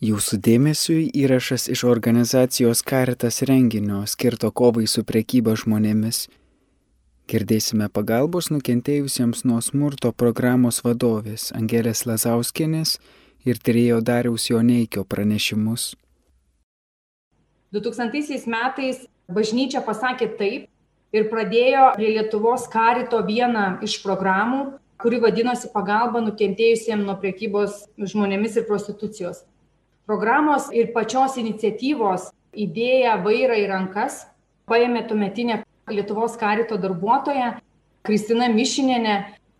Jūsų 0.00 0.38
dėmesiui 0.40 1.10
įrašas 1.12 1.66
iš 1.68 1.82
organizacijos 1.84 2.80
Karitas 2.88 3.42
renginio 3.44 3.98
skirto 4.08 4.48
kovai 4.48 4.86
su 4.88 5.02
prekyba 5.04 5.52
žmonėmis. 5.60 6.22
Girdėsime 7.28 7.90
pagalbos 7.92 8.48
nukentėjusiems 8.48 9.44
nuo 9.44 9.58
smurto 9.60 10.14
programos 10.22 10.78
vadovės 10.86 11.50
Angelės 11.52 12.06
Lazauskinės 12.08 12.94
ir 13.44 13.60
tyrėjo 13.60 13.98
Dariaus 14.00 14.48
Joneikio 14.48 15.04
pranešimus. 15.04 15.90
2000 17.76 18.48
metais 18.48 19.04
bažnyčia 19.28 19.84
pasakė 19.84 20.30
taip 20.40 21.12
ir 21.12 21.28
pradėjo 21.28 21.92
prie 22.00 22.14
Lietuvos 22.16 22.64
karito 22.72 23.20
vieną 23.28 23.68
iš 23.84 24.00
programų, 24.00 24.64
kuri 24.96 25.20
vadinosi 25.20 25.68
pagalba 25.76 26.24
nukentėjusiems 26.24 27.04
nuo 27.04 27.20
prekybos 27.20 27.82
žmonėmis 28.00 28.56
ir 28.56 28.64
prostitucijos 28.64 29.44
programos 30.10 30.66
ir 30.74 30.90
pačios 30.90 31.36
iniciatyvos 31.38 32.32
idėją 32.58 33.12
vairą 33.22 33.60
į 33.62 33.66
rankas 33.70 34.24
paėmė 34.66 35.04
tuometinė 35.06 35.60
Lietuvos 35.90 36.34
karito 36.38 36.78
darbuotoja 36.82 37.52
Kristina 38.06 38.48
Mišinėne, 38.50 39.14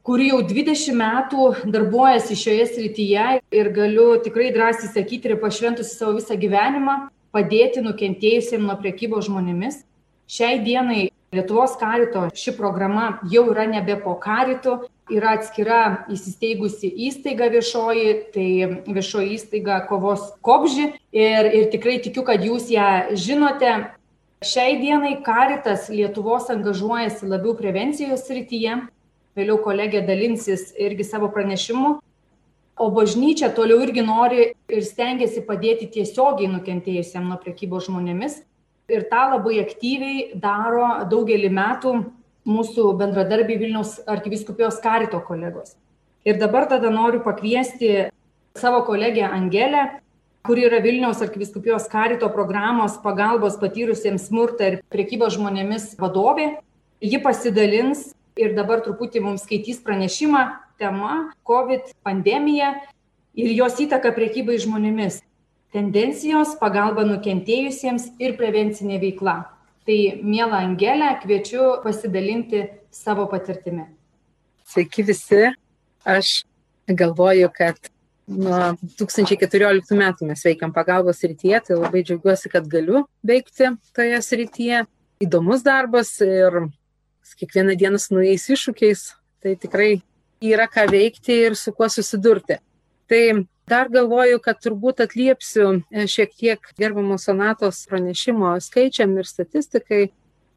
kuri 0.07 0.31
jau 0.33 0.41
20 0.47 0.97
metų 0.99 1.47
darbuojasi 1.71 2.39
šioje 2.43 2.67
srityje 2.73 3.27
ir 3.61 3.71
galiu 3.77 4.09
tikrai 4.25 4.49
drąsiai 4.57 4.91
sakyti 4.91 5.31
ir 5.31 5.39
pašventusi 5.43 5.95
savo 5.95 6.17
visą 6.19 6.35
gyvenimą 6.43 6.97
padėti 7.30 7.85
nukentėjusiems 7.87 8.67
nuo 8.67 8.79
priekybos 8.83 9.29
žmonėmis. 9.30 9.85
Šiai 10.30 10.59
dienai 10.67 11.11
Lietuvos 11.30 11.77
karito 11.79 12.25
ši 12.34 12.57
programa 12.59 13.20
jau 13.30 13.45
yra 13.52 13.62
nebe 13.71 13.95
po 14.02 14.16
karito, 14.19 14.73
yra 15.15 15.37
atskira 15.37 15.83
įsisteigusi 16.11 16.91
įstaiga 17.07 17.47
viešoji, 17.52 18.15
tai 18.34 18.47
viešoji 18.97 19.37
įstaiga 19.37 19.77
kovos 19.87 20.24
kopži 20.43 20.88
ir, 21.15 21.51
ir 21.55 21.71
tikrai 21.71 22.01
tikiu, 22.02 22.24
kad 22.27 22.43
jūs 22.43 22.66
ją 22.74 23.15
žinote. 23.15 23.77
Šiai 24.43 24.80
dienai 24.82 25.21
karitas 25.23 25.87
Lietuvos 25.93 26.51
angažuojasi 26.51 27.30
labiau 27.30 27.55
prevencijos 27.55 28.27
srityje, 28.27 28.80
vėliau 29.38 29.60
kolegė 29.62 30.02
dalinsis 30.10 30.73
irgi 30.83 31.07
savo 31.07 31.30
pranešimu, 31.30 32.01
o 32.80 32.90
bažnyčia 32.90 33.55
toliau 33.55 33.79
irgi 33.87 34.02
nori 34.02 34.51
ir 34.51 34.83
stengiasi 34.83 35.46
padėti 35.46 35.93
tiesiogiai 35.95 36.51
nukentėjusiam 36.51 37.30
nuo 37.30 37.38
prekybos 37.38 37.87
žmonėmis. 37.87 38.40
Ir 38.91 39.07
tą 39.10 39.27
labai 39.37 39.60
aktyviai 39.63 40.30
daro 40.41 41.05
daugelį 41.10 41.51
metų 41.55 41.95
mūsų 42.51 42.87
bendradarbiai 42.99 43.60
Vilniaus 43.60 43.99
arkiviskupijos 44.09 44.80
karito 44.83 45.21
kolegos. 45.23 45.77
Ir 46.27 46.41
dabar 46.41 46.66
tada 46.69 46.91
noriu 46.93 47.23
pakviesti 47.24 48.11
savo 48.59 48.83
kolegę 48.85 49.24
Angelę, 49.24 50.01
kuri 50.45 50.65
yra 50.68 50.80
Vilniaus 50.83 51.23
arkiviskupijos 51.23 51.87
karito 51.88 52.29
programos 52.33 52.99
pagalbos 53.05 53.59
patyrusiems 53.61 54.29
smurtą 54.29 54.73
ir 54.73 54.80
priekybą 54.93 55.30
žmonėmis 55.33 55.95
vadovė. 56.01 56.59
Ji 57.01 57.21
pasidalins 57.24 58.11
ir 58.41 58.55
dabar 58.57 58.83
truputį 58.85 59.23
mums 59.24 59.45
skaitys 59.46 59.80
pranešimą 59.85 60.45
tema 60.80 61.33
COVID 61.49 61.93
pandemija 62.05 62.74
ir 63.37 63.52
jos 63.57 63.80
įtaka 63.85 64.12
priekybai 64.16 64.59
žmonėmis. 64.61 65.21
Tendencijos 65.71 66.56
pagalba 66.59 67.04
nukentėjusiems 67.06 68.09
ir 68.19 68.34
prevencinė 68.38 68.99
veikla. 69.03 69.37
Tai, 69.87 69.99
mėla 70.27 70.65
Angelė, 70.66 71.12
kviečiu 71.22 71.77
pasidalinti 71.84 72.65
savo 72.94 73.28
patirtimi. 73.31 73.87
Sveiki 74.66 75.04
visi. 75.06 75.53
Aš 76.06 76.43
galvoju, 76.91 77.50
kad 77.54 77.78
nuo 78.31 78.72
2014 78.99 79.94
metų 79.99 80.28
mes 80.31 80.43
veikiam 80.47 80.75
pagalbos 80.75 81.21
srityje, 81.22 81.62
tai 81.66 81.78
labai 81.78 82.03
džiaugiuosi, 82.06 82.50
kad 82.53 82.66
galiu 82.71 83.05
veikti 83.27 83.71
toje 83.97 84.21
srityje. 84.27 84.84
Įdomus 85.21 85.62
darbas 85.62 86.15
ir 86.25 86.62
kiekvieną 87.41 87.77
dieną 87.78 88.00
su 88.00 88.16
naujais 88.16 88.47
iššūkiais, 88.50 89.03
tai 89.45 89.55
tikrai 89.61 89.91
yra 90.43 90.66
ką 90.71 90.87
veikti 90.91 91.37
ir 91.47 91.56
su 91.59 91.72
kuo 91.77 91.89
susidurti. 91.93 92.59
Tai 93.11 93.22
Dar 93.71 93.87
galvoju, 93.93 94.41
kad 94.43 94.59
turbūt 94.59 95.03
atliepsiu 95.05 95.67
e, 95.79 96.07
šiek 96.11 96.33
tiek 96.35 96.71
gerbamo 96.81 97.19
sonatos 97.23 97.85
pranešimo 97.87 98.57
skaičiam 98.65 99.13
ir 99.21 99.29
statistikai 99.29 100.01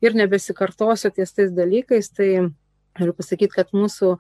ir 0.02 0.16
nebesikartosiu 0.18 1.12
ties 1.14 1.36
tais 1.38 1.52
dalykais. 1.54 2.10
Tai 2.10 2.30
galiu 2.98 3.14
pasakyti, 3.14 3.54
kad 3.54 3.70
mūsų 3.76 4.16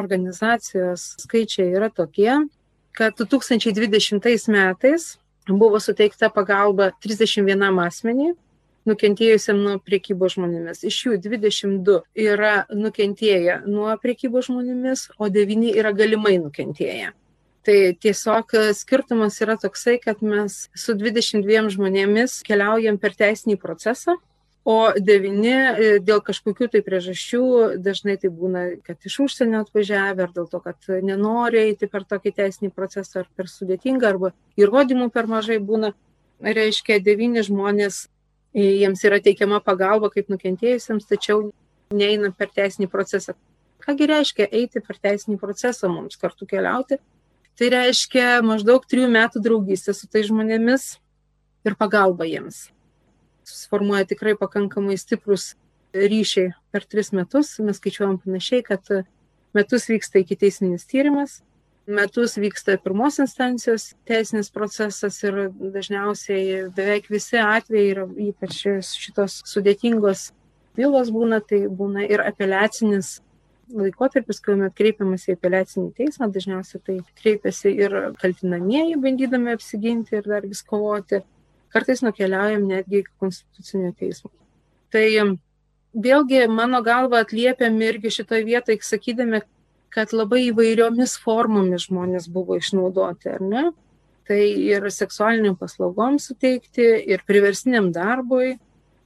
organizacijos 0.00 1.10
skaičiai 1.26 1.74
yra 1.76 1.90
tokie, 1.92 2.32
kad 2.96 3.20
2020 3.20 4.48
metais 4.52 5.08
buvo 5.48 5.80
suteikta 5.80 6.32
pagalba 6.32 6.90
31 7.04 7.84
asmeniai 7.84 8.32
nukentėjusiam 8.88 9.60
nuo 9.62 9.78
priekybos 9.84 10.38
žmonėmis. 10.38 10.86
Iš 10.88 11.04
jų 11.06 11.18
22 11.28 12.00
yra 12.18 12.62
nukentėję 12.72 13.60
nuo 13.68 13.92
priekybos 14.02 14.48
žmonėmis, 14.48 15.10
o 15.20 15.28
9 15.28 15.68
yra 15.76 15.92
galimai 15.92 16.38
nukentėję. 16.42 17.12
Tai 17.62 17.94
tiesiog 18.02 18.54
e, 18.58 18.62
skirtumas 18.74 19.38
yra 19.44 19.54
toksai, 19.60 20.00
kad 20.02 20.22
mes 20.26 20.64
su 20.74 20.96
22 20.98 21.68
žmonėmis 21.76 22.40
keliaujam 22.46 22.98
per 22.98 23.14
teisinį 23.14 23.54
procesą, 23.62 24.16
o 24.66 24.76
devyni 24.98 25.52
e, 25.52 25.92
dėl 26.02 26.18
kažkokių 26.26 26.68
tai 26.72 26.82
priežasčių, 26.82 27.42
dažnai 27.82 28.16
tai 28.18 28.32
būna, 28.34 28.64
kad 28.86 29.06
iš 29.06 29.20
užsienio 29.28 29.62
atvažiavę, 29.62 30.26
ar 30.26 30.34
dėl 30.34 30.48
to, 30.50 30.58
kad 30.64 30.90
nenori 31.06 31.62
eiti 31.68 31.86
per 31.90 32.02
tokį 32.10 32.34
teisinį 32.40 32.72
procesą, 32.74 33.22
ar 33.22 33.30
per 33.38 33.50
sudėtingą, 33.50 34.10
arba 34.10 34.32
įrodymų 34.58 35.12
per 35.14 35.30
mažai 35.30 35.60
būna. 35.62 35.94
Reiškia, 36.42 36.96
devyni 36.98 37.44
žmonės, 37.46 38.08
jiems 38.58 39.04
yra 39.06 39.20
teikiama 39.22 39.60
pagalba 39.62 40.10
kaip 40.10 40.34
nukentėjusiems, 40.34 41.06
tačiau 41.06 41.52
neina 41.94 42.32
per 42.34 42.50
teisinį 42.50 42.90
procesą. 42.90 43.36
Kągi 43.86 44.06
reiškia 44.10 44.48
eiti 44.50 44.82
per 44.82 44.98
teisinį 44.98 45.38
procesą 45.38 45.90
mums 45.90 46.18
kartu 46.18 46.46
keliauti? 46.50 46.98
Tai 47.62 47.68
reiškia 47.70 48.40
maždaug 48.42 48.82
trijų 48.90 49.06
metų 49.14 49.38
draugystė 49.38 49.92
su 49.94 50.08
tai 50.10 50.24
žmonėmis 50.26 50.96
ir 51.62 51.76
pagalba 51.78 52.26
jiems. 52.26 52.56
Susiformuoja 53.46 54.08
tikrai 54.10 54.32
pakankamai 54.40 54.96
stiprus 54.98 55.52
ryšiai 55.94 56.48
per 56.74 56.82
tris 56.90 57.12
metus. 57.14 57.52
Mes 57.62 57.78
skaičiuojam 57.78 58.16
panašiai, 58.24 58.64
kad 58.66 58.90
metus 59.54 59.86
vyksta 59.86 60.18
iki 60.24 60.40
teisminis 60.40 60.88
tyrimas, 60.90 61.36
metus 61.86 62.34
vyksta 62.34 62.80
pirmos 62.82 63.20
instancijos 63.22 63.92
teisinis 64.10 64.50
procesas 64.50 65.22
ir 65.22 65.44
dažniausiai 65.54 66.64
beveik 66.74 67.06
visi 67.14 67.38
atvejai 67.38 67.92
yra 67.92 68.08
ypač 68.26 68.58
šitos 68.90 69.38
sudėtingos 69.46 70.32
bylos 70.74 71.14
būna, 71.14 71.38
tai 71.38 71.68
būna 71.70 72.10
ir 72.10 72.26
apeliacinis 72.26 73.20
laikotarpis, 73.76 74.40
kuomet 74.44 74.74
kreipiamas 74.76 75.26
į 75.28 75.36
apeliacinį 75.36 75.92
teismą, 75.96 76.28
dažniausiai 76.32 76.82
tai 76.86 76.96
kreipiasi 77.20 77.72
ir 77.84 77.94
kaltinamieji, 78.20 78.98
bandydami 79.02 79.54
apsiginti 79.56 80.18
ir 80.18 80.28
dar 80.28 80.46
vis 80.48 80.62
kovoti. 80.66 81.22
Kartais 81.72 82.02
nukeliaujam 82.04 82.66
netgi 82.68 83.00
į 83.00 83.06
konstitucinio 83.22 83.94
teismo. 83.96 84.30
Tai 84.92 85.04
vėlgi 85.92 86.44
mano 86.52 86.82
galva 86.84 87.22
atliepiam 87.24 87.78
irgi 87.80 88.12
šitoje 88.18 88.44
vietoje, 88.48 88.82
sakydami, 88.84 89.40
kad 89.92 90.12
labai 90.16 90.46
įvairiomis 90.50 91.16
formomis 91.20 91.88
žmonės 91.88 92.28
buvo 92.32 92.58
išnaudoti, 92.60 93.32
ar 93.32 93.40
ne? 93.44 93.64
Tai 94.28 94.38
ir 94.40 94.84
seksualiniam 94.92 95.56
paslaugom 95.58 96.20
suteikti, 96.22 96.84
ir 97.08 97.24
priversiniam 97.28 97.90
darbui, 97.92 98.54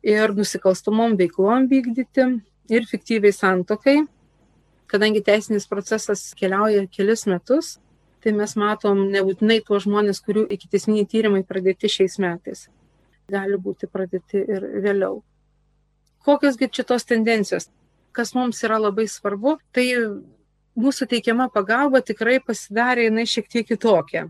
ir 0.06 0.34
nusikalstamom 0.36 1.16
veiklom 1.18 1.70
vykdyti, 1.70 2.28
ir 2.70 2.86
fiktyviai 2.90 3.34
santokai 3.34 4.02
kadangi 4.90 5.22
teisinis 5.24 5.68
procesas 5.68 6.28
keliauja 6.38 6.86
kelis 6.92 7.26
metus, 7.30 7.76
tai 8.22 8.32
mes 8.34 8.56
matom 8.58 9.06
nebūtinai 9.12 9.60
tuos 9.66 9.84
žmonės, 9.86 10.22
kurių 10.24 10.46
iki 10.50 10.70
teisminiai 10.72 11.06
tyrimai 11.06 11.44
pradėti 11.46 11.90
šiais 11.90 12.18
metais. 12.22 12.66
Gali 13.30 13.58
būti 13.58 13.86
pradėti 13.90 14.42
ir 14.42 14.66
vėliau. 14.82 15.20
Kokiosgi 16.26 16.70
šitos 16.74 17.06
tendencijos? 17.06 17.68
Kas 18.10 18.32
mums 18.34 18.62
yra 18.66 18.80
labai 18.82 19.06
svarbu, 19.10 19.58
tai 19.70 19.86
mūsų 20.74 21.06
teikiama 21.12 21.46
pagalba 21.54 22.00
tikrai 22.02 22.40
pasidarė 22.42 23.08
jinai 23.08 23.26
šiek 23.30 23.46
tiek 23.52 23.68
kitokia. 23.68 24.26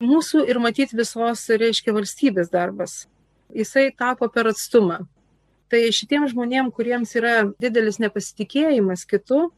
Mūsų 0.00 0.46
ir 0.48 0.60
matyti 0.62 0.96
visos, 0.96 1.42
reiškia, 1.50 1.92
valstybės 1.96 2.52
darbas. 2.52 3.04
Jisai 3.52 3.90
tapo 3.90 4.30
per 4.32 4.48
atstumą. 4.52 5.02
Tai 5.70 5.80
šitiems 5.94 6.32
žmonėms, 6.32 6.74
kuriems 6.74 7.12
yra 7.18 7.34
didelis 7.62 8.00
nepasitikėjimas 8.02 9.04
kitu, 9.10 9.48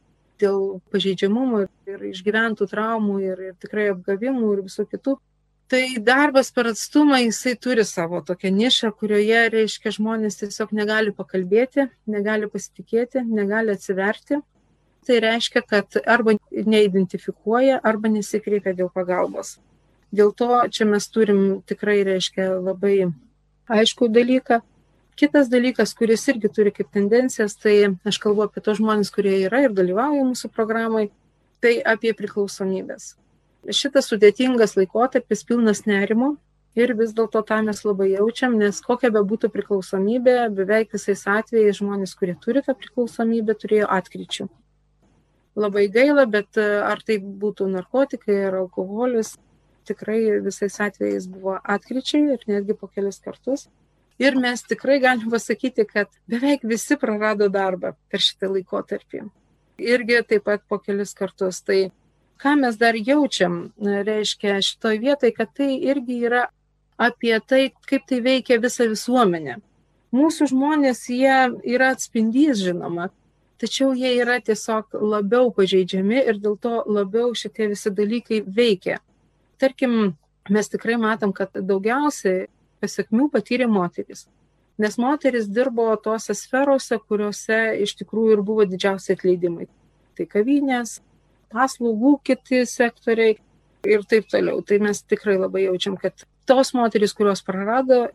dėl 0.41 0.79
pažeidžiamumo 0.93 1.65
ir 1.89 2.07
išgyventų 2.09 2.67
traumų 2.71 3.19
ir, 3.23 3.43
ir 3.51 3.53
tikrai 3.61 3.91
apgavimų 3.93 4.55
ir 4.55 4.63
visų 4.69 4.87
kitų. 4.91 5.17
Tai 5.71 5.83
darbas 6.05 6.51
per 6.53 6.67
atstumą 6.69 7.17
jisai 7.23 7.55
turi 7.57 7.85
savo 7.87 8.19
tokią 8.21 8.51
nišą, 8.53 8.91
kurioje, 8.99 9.45
reiškia, 9.53 9.93
žmonės 9.95 10.37
tiesiog 10.41 10.73
negali 10.75 11.13
pakalbėti, 11.15 11.87
negali 12.05 12.49
pasitikėti, 12.51 13.23
negali 13.25 13.73
atsiverti. 13.73 14.41
Tai 15.07 15.15
reiškia, 15.23 15.63
kad 15.67 15.97
arba 16.05 16.35
neidentifikuoja, 16.51 17.79
arba 17.83 18.11
nesikreipia 18.11 18.75
dėl 18.77 18.91
pagalbos. 18.93 19.57
Dėl 20.13 20.29
to 20.37 20.61
čia 20.69 20.85
mes 20.87 21.07
turim 21.09 21.41
tikrai, 21.67 22.03
reiškia, 22.07 22.51
labai 22.61 23.09
aišku 23.67 24.11
dalyką. 24.13 24.61
Kitas 25.19 25.49
dalykas, 25.49 25.93
kuris 25.93 26.23
irgi 26.31 26.49
turi 26.49 26.71
kaip 26.73 26.89
tendencijas, 26.93 27.53
tai 27.61 27.75
aš 28.09 28.17
kalbu 28.21 28.47
apie 28.47 28.63
tos 28.65 28.79
žmonės, 28.79 29.11
kurie 29.13 29.35
yra 29.45 29.61
ir 29.67 29.75
dalyvauja 29.77 30.23
mūsų 30.25 30.49
programai, 30.55 31.11
tai 31.61 31.75
apie 31.85 32.15
priklausomybės. 32.17 33.13
Šitas 33.69 34.09
sudėtingas 34.09 34.73
laikotarpis 34.75 35.45
pilnas 35.47 35.85
nerimo 35.85 36.33
ir 36.75 36.95
vis 36.97 37.13
dėlto 37.13 37.43
tą 37.45 37.61
mes 37.63 37.83
labai 37.85 38.09
jaučiam, 38.15 38.57
nes 38.57 38.81
kokia 38.81 39.13
be 39.13 39.21
būtų 39.29 39.51
priklausomybė, 39.53 40.35
beveik 40.57 40.97
visais 40.97 41.21
atvejais 41.29 41.77
žmonės, 41.77 42.17
kurie 42.17 42.35
turi 42.41 42.65
tą 42.65 42.73
priklausomybę, 42.73 43.55
turėjo 43.61 43.87
atkryčių. 43.93 44.49
Labai 45.53 45.85
gaila, 45.93 46.25
bet 46.25 46.57
ar 46.57 47.05
tai 47.05 47.19
būtų 47.21 47.69
narkotikai 47.69 48.39
ar 48.49 48.57
alkoholis, 48.63 49.35
tikrai 49.85 50.41
visais 50.41 50.79
atvejais 50.81 51.29
buvo 51.29 51.59
atkryčiai 51.61 52.33
ir 52.33 52.45
netgi 52.49 52.73
po 52.73 52.89
kelis 52.89 53.21
kartus. 53.21 53.67
Ir 54.21 54.35
mes 54.37 54.61
tikrai 54.61 54.99
galim 55.01 55.31
pasakyti, 55.31 55.85
kad 55.89 56.09
beveik 56.29 56.63
visi 56.63 56.97
prarado 57.01 57.49
darbą 57.49 57.95
per 58.11 58.21
šitą 58.21 58.51
laikotarpį. 58.53 59.23
Irgi 59.81 60.19
taip 60.29 60.45
pat 60.45 60.61
po 60.69 60.77
kelis 60.77 61.15
kartus. 61.17 61.63
Tai 61.65 61.89
ką 62.41 62.55
mes 62.61 62.77
dar 62.77 62.95
jaučiam, 62.95 63.71
reiškia 63.79 64.59
šitoje 64.61 65.01
vietoje, 65.01 65.33
kad 65.33 65.53
tai 65.57 65.73
irgi 65.81 66.19
yra 66.29 66.47
apie 67.01 67.39
tai, 67.41 67.71
kaip 67.89 68.05
tai 68.09 68.21
veikia 68.21 68.61
visą 68.61 68.87
visuomenę. 68.91 69.57
Mūsų 70.13 70.51
žmonės, 70.51 71.07
jie 71.09 71.37
yra 71.73 71.89
atspindys, 71.95 72.61
žinoma, 72.61 73.09
tačiau 73.57 73.95
jie 73.97 74.11
yra 74.21 74.37
tiesiog 74.45 74.93
labiau 75.01 75.49
pažeidžiami 75.55 76.19
ir 76.21 76.37
dėl 76.43 76.59
to 76.61 76.83
labiau 76.85 77.33
šitie 77.33 77.71
visi 77.71 77.89
dalykai 77.89 78.43
veikia. 78.45 78.99
Tarkim, 79.57 80.13
mes 80.53 80.69
tikrai 80.69 80.99
matom, 81.01 81.33
kad 81.33 81.55
daugiausiai 81.55 82.45
pasiekmių 82.83 83.29
patyrė 83.33 83.69
moteris. 83.71 84.27
Nes 84.81 84.97
moteris 84.97 85.47
dirbo 85.53 85.87
tose 86.03 86.33
sferose, 86.35 86.97
kuriuose 87.07 87.59
iš 87.85 87.95
tikrųjų 87.99 88.37
ir 88.37 88.45
buvo 88.45 88.65
didžiausi 88.67 89.13
atleidimai. 89.13 89.67
Tai 90.17 90.25
kavinės, 90.29 90.97
paslaugų 91.53 92.15
kiti 92.25 92.63
sektoriai 92.69 93.37
ir 93.85 94.05
taip 94.09 94.29
toliau. 94.31 94.63
Tai 94.65 94.79
mes 94.83 95.03
tikrai 95.05 95.37
labai 95.37 95.67
jaučiam, 95.67 95.97
kad 95.99 96.25
tos 96.49 96.73
moteris, 96.73 97.13
kurios 97.13 97.43
prarado, 97.45 98.07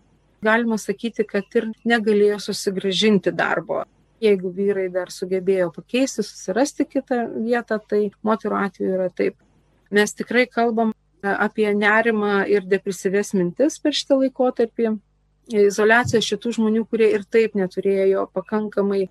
galima 0.44 0.78
sakyti, 0.78 1.26
kad 1.28 1.46
ir 1.58 1.70
negalėjo 1.88 2.40
susigražinti 2.48 3.32
darbo. 3.34 3.84
Jeigu 4.22 4.50
vyrai 4.50 4.88
dar 4.90 5.12
sugebėjo 5.14 5.70
pakeisti, 5.76 6.24
susirasti 6.26 6.88
kitą 6.90 7.22
vietą, 7.38 7.78
tai 7.78 8.08
moterų 8.26 8.62
atveju 8.64 8.96
yra 8.96 9.10
taip. 9.14 9.38
Mes 9.94 10.14
tikrai 10.18 10.48
kalbam 10.50 10.90
apie 11.22 11.68
nerimą 11.74 12.46
ir 12.50 12.66
depresyves 12.68 13.34
mintis 13.34 13.78
per 13.82 13.96
šitą 13.96 14.20
laikotarpį. 14.22 14.96
Izolacija 15.48 16.20
šitų 16.20 16.52
žmonių, 16.58 16.84
kurie 16.90 17.08
ir 17.16 17.24
taip 17.24 17.54
neturėjo 17.56 18.26
pakankamai 18.36 19.06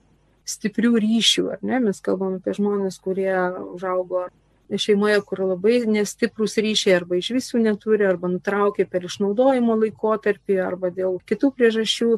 stiprių 0.48 0.94
ryšių, 1.02 1.48
ar 1.56 1.64
ne? 1.66 1.80
Mes 1.88 2.00
kalbam 2.04 2.38
apie 2.38 2.54
žmonės, 2.56 3.00
kurie 3.04 3.34
užaugo 3.74 4.28
šeimoje, 4.70 5.18
kur 5.26 5.42
labai 5.48 5.82
nestiprus 5.88 6.58
ryšiai 6.60 6.96
arba 6.98 7.18
iš 7.18 7.32
visų 7.38 7.62
neturi, 7.64 8.06
arba 8.08 8.30
nutraukė 8.32 8.86
per 8.90 9.08
išnaudojimo 9.08 9.78
laikotarpį, 9.82 10.60
arba 10.64 10.92
dėl 10.94 11.20
kitų 11.28 11.52
priežasčių. 11.58 12.14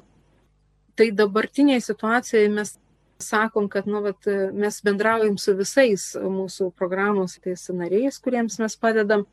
Tai 1.00 1.10
dabartinėje 1.16 1.86
situacijoje 1.88 2.52
mes 2.52 2.76
sakom, 3.24 3.70
kad 3.72 3.88
nu, 3.88 4.02
vat, 4.04 4.28
mes 4.54 4.80
bendraujam 4.84 5.38
su 5.40 5.54
visais 5.58 6.12
mūsų 6.20 6.72
programos 6.76 7.38
tais 7.44 7.68
nariais, 7.72 8.20
kuriems 8.20 8.60
mes 8.60 8.76
padedam 8.80 9.26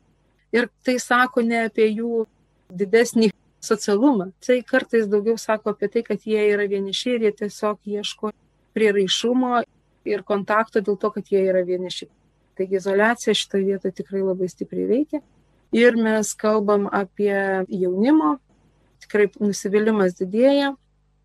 Ir 0.57 0.69
tai 0.85 0.97
sako 1.03 1.43
ne 1.45 1.65
apie 1.67 1.87
jų 1.91 2.25
didesnį 2.73 3.31
socialumą. 3.63 4.31
Tai 4.43 4.59
kartais 4.65 5.07
daugiau 5.09 5.37
sako 5.37 5.73
apie 5.73 5.89
tai, 5.93 6.03
kad 6.07 6.23
jie 6.25 6.43
yra 6.53 6.67
vieniši 6.69 7.15
ir 7.15 7.27
jie 7.27 7.33
tiesiog 7.43 7.79
ieško 7.97 8.31
prieraišumo 8.77 9.63
ir 10.07 10.23
kontakto 10.23 10.81
dėl 10.81 10.97
to, 11.01 11.11
kad 11.15 11.31
jie 11.31 11.43
yra 11.49 11.63
vieniši. 11.67 12.07
Taigi 12.57 12.79
izolacija 12.79 13.35
šitoje 13.37 13.65
vietoje 13.65 13.97
tikrai 13.99 14.23
labai 14.23 14.49
stipriai 14.49 14.89
veikia. 14.89 15.21
Ir 15.75 15.97
mes 15.99 16.31
kalbam 16.39 16.87
apie 16.95 17.35
jaunimo, 17.67 18.37
tikrai 19.03 19.27
nusivylimas 19.41 20.15
didėja, 20.17 20.71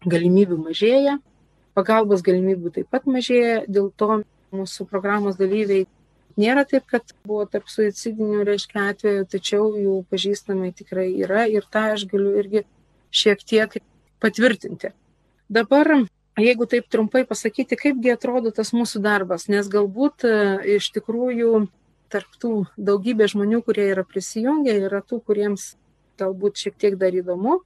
galimybių 0.03 0.59
mažėja, 0.65 1.19
pagalbos 1.79 2.25
galimybių 2.27 2.73
taip 2.75 2.91
pat 2.91 3.07
mažėja, 3.07 3.63
dėl 3.71 3.93
to 3.97 4.23
mūsų 4.53 4.89
programos 4.91 5.39
dalyviai 5.39 5.87
Nėra 6.41 6.65
taip, 6.69 6.87
kad 6.89 7.13
buvo 7.27 7.45
tarp 7.51 7.69
suicidinių, 7.69 8.45
reiškia, 8.49 8.87
atvejų, 8.93 9.25
tačiau 9.29 9.67
jų 9.77 9.97
pažįstamai 10.13 10.73
tikrai 10.77 11.11
yra 11.21 11.45
ir 11.51 11.67
tą 11.73 11.91
aš 11.97 12.07
galiu 12.09 12.33
irgi 12.41 12.65
šiek 13.13 13.43
tiek 13.45 13.77
patvirtinti. 14.23 14.93
Dabar, 15.53 15.91
jeigu 16.41 16.69
taip 16.71 16.89
trumpai 16.89 17.27
pasakyti, 17.29 17.77
kaipgi 17.77 18.15
atrodo 18.15 18.53
tas 18.55 18.73
mūsų 18.73 19.03
darbas, 19.05 19.49
nes 19.53 19.69
galbūt 19.69 20.25
e, 20.25 20.35
iš 20.79 20.89
tikrųjų 20.97 21.67
tarptų 22.13 22.55
daugybė 22.77 23.29
žmonių, 23.33 23.61
kurie 23.67 23.91
yra 23.93 24.05
prisijungę, 24.09 24.79
yra 24.89 25.03
tų, 25.05 25.21
kuriems 25.27 25.75
galbūt 26.21 26.65
šiek 26.65 26.79
tiek 26.81 26.97
dar 27.01 27.13
įdomu 27.17 27.61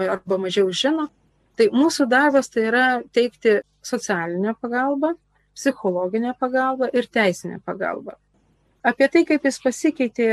arba 0.00 0.38
mažiau 0.40 0.70
žino. 0.74 1.08
Tai 1.58 1.66
mūsų 1.74 2.06
darbas 2.10 2.48
tai 2.48 2.66
yra 2.70 2.84
teikti 3.12 3.60
socialinę 3.84 4.54
pagalbą, 4.62 5.14
psichologinę 5.60 6.34
pagalbą 6.40 6.88
ir 6.96 7.08
teisinę 7.12 7.60
pagalbą. 7.64 8.16
Apie 8.82 9.08
tai, 9.12 9.26
kaip 9.28 9.44
jis 9.44 9.60
pasikeitė 9.60 10.28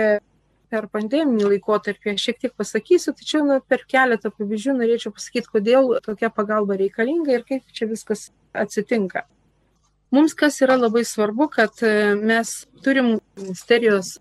per 0.71 0.87
pandeminį 0.91 1.47
laikotarpį, 1.53 2.13
aš 2.15 2.25
šiek 2.27 2.39
tiek 2.43 2.53
pasakysiu, 2.59 3.13
tačiau 3.15 3.43
nu, 3.47 3.59
per 3.71 3.83
keletą 3.87 4.31
pavyzdžių 4.35 4.75
norėčiau 4.81 5.13
pasakyti, 5.15 5.51
kodėl 5.51 5.97
tokia 6.05 6.29
pagalba 6.33 6.77
reikalinga 6.79 7.35
ir 7.35 7.43
kaip 7.47 7.67
čia 7.75 7.87
viskas 7.91 8.29
atsitinka. 8.55 9.25
Mums 10.15 10.35
kas 10.39 10.61
yra 10.63 10.77
labai 10.79 11.03
svarbu, 11.07 11.49
kad 11.51 11.83
e, 11.83 12.15
mes 12.15 12.61
turim 12.83 13.17
ministerijos 13.39 14.17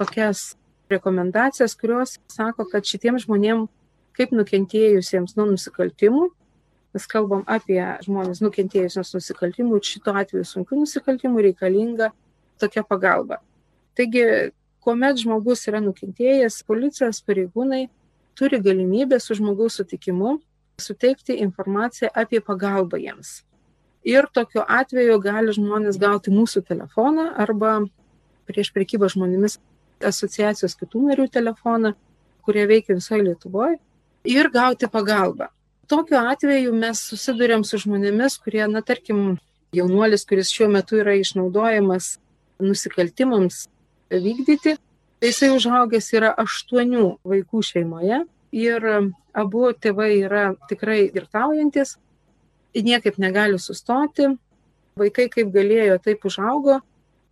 tokias 0.00 0.54
rekomendacijas, 0.92 1.76
kurios 1.76 2.16
sako, 2.32 2.64
kad 2.72 2.88
šitiems 2.88 3.26
žmonėms, 3.26 3.68
kaip 4.16 4.32
nukentėjusiems 4.32 5.36
nuo 5.36 5.50
nusikaltimų, 5.50 6.30
mes 6.96 7.04
kalbam 7.10 7.44
apie 7.44 7.80
žmonės 8.06 8.40
nukentėjusius 8.40 9.12
nusikaltimų 9.18 9.76
ir 9.76 9.84
šito 9.84 10.14
atveju 10.16 10.46
sunkių 10.48 10.80
nusikaltimų 10.80 11.44
reikalinga 11.50 12.10
tokia 12.62 12.84
pagalba. 12.88 13.42
Taigi, 13.96 14.52
kuomet 14.84 15.20
žmogus 15.20 15.66
yra 15.68 15.82
nukentėjęs, 15.84 16.62
policijos 16.68 17.20
pareigūnai 17.26 17.86
turi 18.36 18.60
galimybę 18.64 19.18
su 19.20 19.36
žmogaus 19.36 19.76
sutikimu 19.80 20.38
suteikti 20.80 21.36
informaciją 21.44 22.10
apie 22.14 22.40
pagalbą 22.44 23.00
jiems. 23.00 23.42
Ir 24.06 24.28
tokiu 24.32 24.62
atveju 24.62 25.18
gali 25.20 25.52
žmonės 25.56 25.98
gauti 26.00 26.32
mūsų 26.32 26.62
telefoną 26.68 27.32
arba 27.42 27.80
prieš 28.48 28.70
prekybą 28.72 29.10
žmonėmis 29.12 29.58
asociacijos 30.04 30.76
kitų 30.78 31.08
narių 31.10 31.26
telefoną, 31.32 31.92
kurie 32.46 32.64
veikia 32.70 32.94
visoje 32.94 33.24
Lietuvoje, 33.26 33.80
ir 34.28 34.48
gauti 34.54 34.88
pagalbą 34.92 35.50
tokiu 35.88 36.18
atveju 36.20 36.74
mes 36.76 37.00
susidurėm 37.10 37.64
su 37.66 37.80
žmonėmis, 37.82 38.38
kurie, 38.42 38.64
na, 38.70 38.82
tarkim, 38.82 39.36
jaunuolis, 39.76 40.24
kuris 40.28 40.52
šiuo 40.54 40.68
metu 40.72 41.00
yra 41.00 41.16
išnaudojamas 41.18 42.16
nusikaltimams 42.62 43.66
vykdyti, 44.10 44.76
tai 45.20 45.30
jisai 45.30 45.52
užaugęs 45.56 46.10
yra 46.16 46.32
aštuonių 46.40 47.06
vaikų 47.26 47.62
šeimoje 47.66 48.22
ir 48.56 48.88
abu 49.36 49.70
tėvai 49.74 50.10
yra 50.22 50.44
tikrai 50.70 51.06
girtaujantis, 51.12 51.96
niekaip 52.76 53.16
negali 53.18 53.58
sustoti, 53.60 54.28
vaikai 55.00 55.28
kaip 55.32 55.52
galėjo, 55.52 55.98
taip 56.02 56.24
užaugo. 56.28 56.80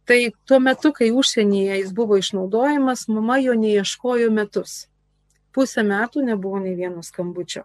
Tai 0.04 0.18
tuo 0.44 0.58
metu, 0.61 0.90
kai 0.92 1.08
užsienyje 1.16 1.78
jis 1.80 1.92
buvo 1.96 2.18
išnaudojamas, 2.20 3.06
mama 3.08 3.38
jo 3.40 3.54
neieškojo 3.56 4.28
metus. 4.37 4.84
Pusę 5.56 5.80
metų 5.87 6.26
nebuvo 6.26 6.61
nei 6.61 6.75
vieno 6.76 7.00
skambučio. 7.00 7.64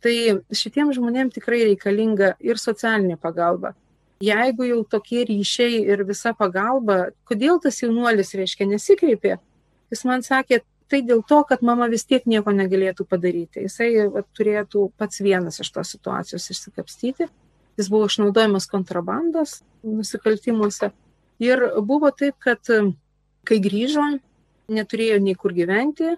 Tai 0.00 0.14
šitiem 0.56 0.90
žmonėm 0.96 1.30
tikrai 1.34 1.60
reikalinga 1.68 2.34
ir 2.40 2.60
socialinė 2.60 3.18
pagalba. 3.20 3.74
Jeigu 4.24 4.66
jau 4.68 4.80
tokie 4.84 5.22
ryšiai 5.28 5.80
ir 5.92 6.02
visa 6.08 6.32
pagalba, 6.36 7.10
kodėl 7.28 7.60
tas 7.60 7.80
jaunuolis, 7.80 8.34
reiškia, 8.36 8.66
nesikreipė, 8.68 9.38
jis 9.92 10.04
man 10.08 10.24
sakė, 10.24 10.60
tai 10.90 11.00
dėl 11.06 11.22
to, 11.26 11.38
kad 11.48 11.62
mama 11.64 11.86
vis 11.88 12.04
tiek 12.08 12.26
nieko 12.28 12.52
negalėtų 12.52 13.06
padaryti. 13.08 13.64
Jisai 13.64 14.08
va, 14.12 14.24
turėtų 14.36 14.88
pats 15.00 15.22
vienas 15.24 15.60
iš 15.62 15.70
tos 15.72 15.92
situacijos 15.94 16.50
išsikapstyti. 16.52 17.28
Jis 17.78 17.88
buvo 17.92 18.08
išnaudojamas 18.10 18.66
kontrabandos 18.68 19.60
nusikaltimuose. 19.86 20.90
Ir 21.40 21.62
buvo 21.86 22.10
taip, 22.12 22.36
kad 22.42 22.60
kai 23.48 23.60
grįžo, 23.62 24.04
neturėjo 24.70 25.20
nei 25.22 25.36
kur 25.38 25.54
gyventi, 25.56 26.16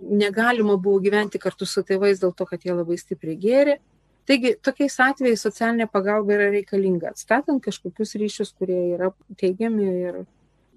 negalima 0.00 0.76
buvo 0.76 1.00
gyventi 1.02 1.38
kartu 1.38 1.66
su 1.66 1.82
tėvais 1.86 2.20
dėl 2.22 2.34
to, 2.36 2.46
kad 2.48 2.64
jie 2.64 2.74
labai 2.74 2.98
stipriai 3.00 3.36
gėrė. 3.40 3.78
Taigi, 4.24 4.54
tokiais 4.64 4.96
atvejais 5.04 5.42
socialinė 5.44 5.86
pagalba 5.92 6.32
yra 6.38 6.48
reikalinga, 6.54 7.12
atstatant 7.12 7.60
kažkokius 7.64 8.14
ryšius, 8.20 8.54
kurie 8.56 8.94
yra 8.94 9.10
teigiami 9.40 9.90
ir 10.08 10.22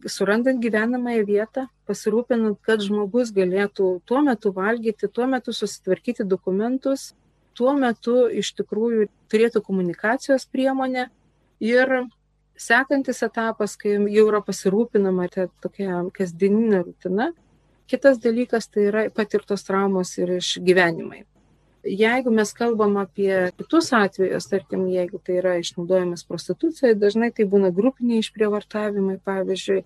surandant 0.05 0.59
gyvenamąją 0.61 1.23
vietą, 1.25 1.63
pasirūpinant, 1.87 2.59
kad 2.61 2.83
žmogus 2.83 3.31
galėtų 3.33 3.87
tuo 4.05 4.21
metu 4.25 4.51
valgyti, 4.53 5.07
tuo 5.07 5.29
metu 5.31 5.55
susitvarkyti 5.55 6.27
dokumentus, 6.27 7.13
tuo 7.57 7.73
metu 7.73 8.27
iš 8.27 8.51
tikrųjų 8.59 9.07
turėtų 9.31 9.63
komunikacijos 9.65 10.45
priemonę 10.51 11.07
ir 11.63 11.95
sekantis 12.57 13.23
etapas, 13.25 13.75
kai 13.79 13.95
jau 13.95 14.27
yra 14.27 14.41
pasirūpinama 14.45 15.27
tai 15.33 15.47
tokia 15.63 16.03
kasdieninė 16.13 16.83
rutina, 16.83 17.31
kitas 17.87 18.19
dalykas 18.23 18.69
tai 18.71 18.87
yra 18.91 19.07
patirtos 19.13 19.63
traumos 19.67 20.13
ir 20.17 20.37
išgyvenimai. 20.37 21.23
Jeigu 21.87 22.33
mes 22.35 22.51
kalbam 22.51 22.97
apie 22.99 23.51
kitus 23.55 23.93
atvejus, 23.95 24.49
tarkim, 24.51 24.87
jeigu 24.91 25.21
tai 25.23 25.37
yra 25.39 25.53
išnaudojimas 25.61 26.25
prostitucijoje, 26.27 26.97
dažnai 26.99 27.29
tai 27.31 27.45
būna 27.47 27.71
grupiniai 27.71 28.19
išprievartavimai, 28.23 29.21
pavyzdžiui, 29.23 29.85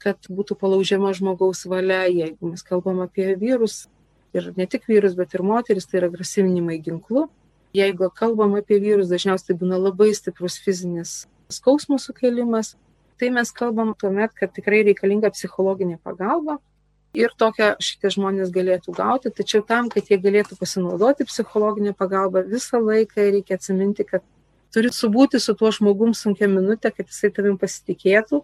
kad 0.00 0.30
būtų 0.30 0.56
palaužiama 0.60 1.10
žmogaus 1.16 1.64
valia, 1.68 2.04
jeigu 2.06 2.52
mes 2.52 2.62
kalbam 2.64 3.02
apie 3.04 3.34
vyrus 3.40 3.88
ir 4.36 4.52
ne 4.56 4.66
tik 4.70 4.86
vyrus, 4.88 5.16
bet 5.18 5.34
ir 5.34 5.42
moteris, 5.42 5.88
tai 5.90 6.00
yra 6.04 6.10
grasinimai 6.12 6.78
ginklu. 6.78 7.26
Jeigu 7.74 8.08
kalbam 8.14 8.54
apie 8.58 8.78
vyrus, 8.82 9.10
dažniausiai 9.10 9.58
būna 9.58 9.78
labai 9.78 10.12
stiprus 10.14 10.58
fizinis 10.62 11.24
skausmo 11.50 11.98
sukelimas, 11.98 12.76
tai 13.18 13.30
mes 13.34 13.50
kalbam 13.52 13.92
tuomet, 13.98 14.32
kad 14.38 14.54
tikrai 14.54 14.84
reikalinga 14.86 15.32
psichologinė 15.34 15.98
pagalba, 16.02 16.60
ir 17.16 17.32
tokią 17.38 17.72
šitie 17.82 18.10
žmonės 18.14 18.52
galėtų 18.54 18.94
gauti, 18.94 19.32
tačiau 19.34 19.64
tam, 19.66 19.88
kad 19.90 20.10
jie 20.10 20.18
galėtų 20.20 20.58
pasinaudoti 20.60 21.26
psichologinę 21.28 21.94
pagalbą, 21.98 22.44
visą 22.46 22.80
laiką 22.82 23.30
reikia 23.34 23.58
atsiminti, 23.58 24.06
kad 24.06 24.22
turi 24.74 24.92
subūti 24.94 25.40
su 25.42 25.54
tuo 25.58 25.72
žmogum 25.74 26.14
sunkia 26.14 26.48
minutė, 26.50 26.92
kad 26.94 27.10
jisai 27.10 27.32
tavim 27.34 27.58
pasitikėtų 27.58 28.42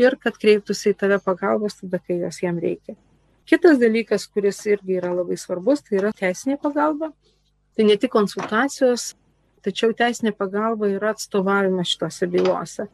ir 0.00 0.16
kad 0.22 0.38
kreiptųsi 0.40 0.94
į 0.94 0.98
tave 1.02 1.20
pagalbos 1.20 1.80
tada, 1.82 2.00
kai 2.00 2.20
jos 2.22 2.40
jam 2.42 2.58
reikia. 2.62 2.96
Kitas 3.48 3.78
dalykas, 3.80 4.26
kuris 4.28 4.60
irgi 4.68 4.98
yra 5.00 5.14
labai 5.16 5.38
svarbus, 5.40 5.80
tai 5.84 6.00
yra 6.02 6.12
teisinė 6.16 6.58
pagalba. 6.60 7.12
Tai 7.76 7.86
ne 7.86 7.96
tik 7.96 8.12
konsultacijos, 8.12 9.14
tačiau 9.64 9.94
teisinė 9.96 10.34
pagalba 10.36 10.90
yra 10.92 11.14
atstovavimas 11.14 11.94
šitose 11.94 12.28
bylose. 12.28 12.88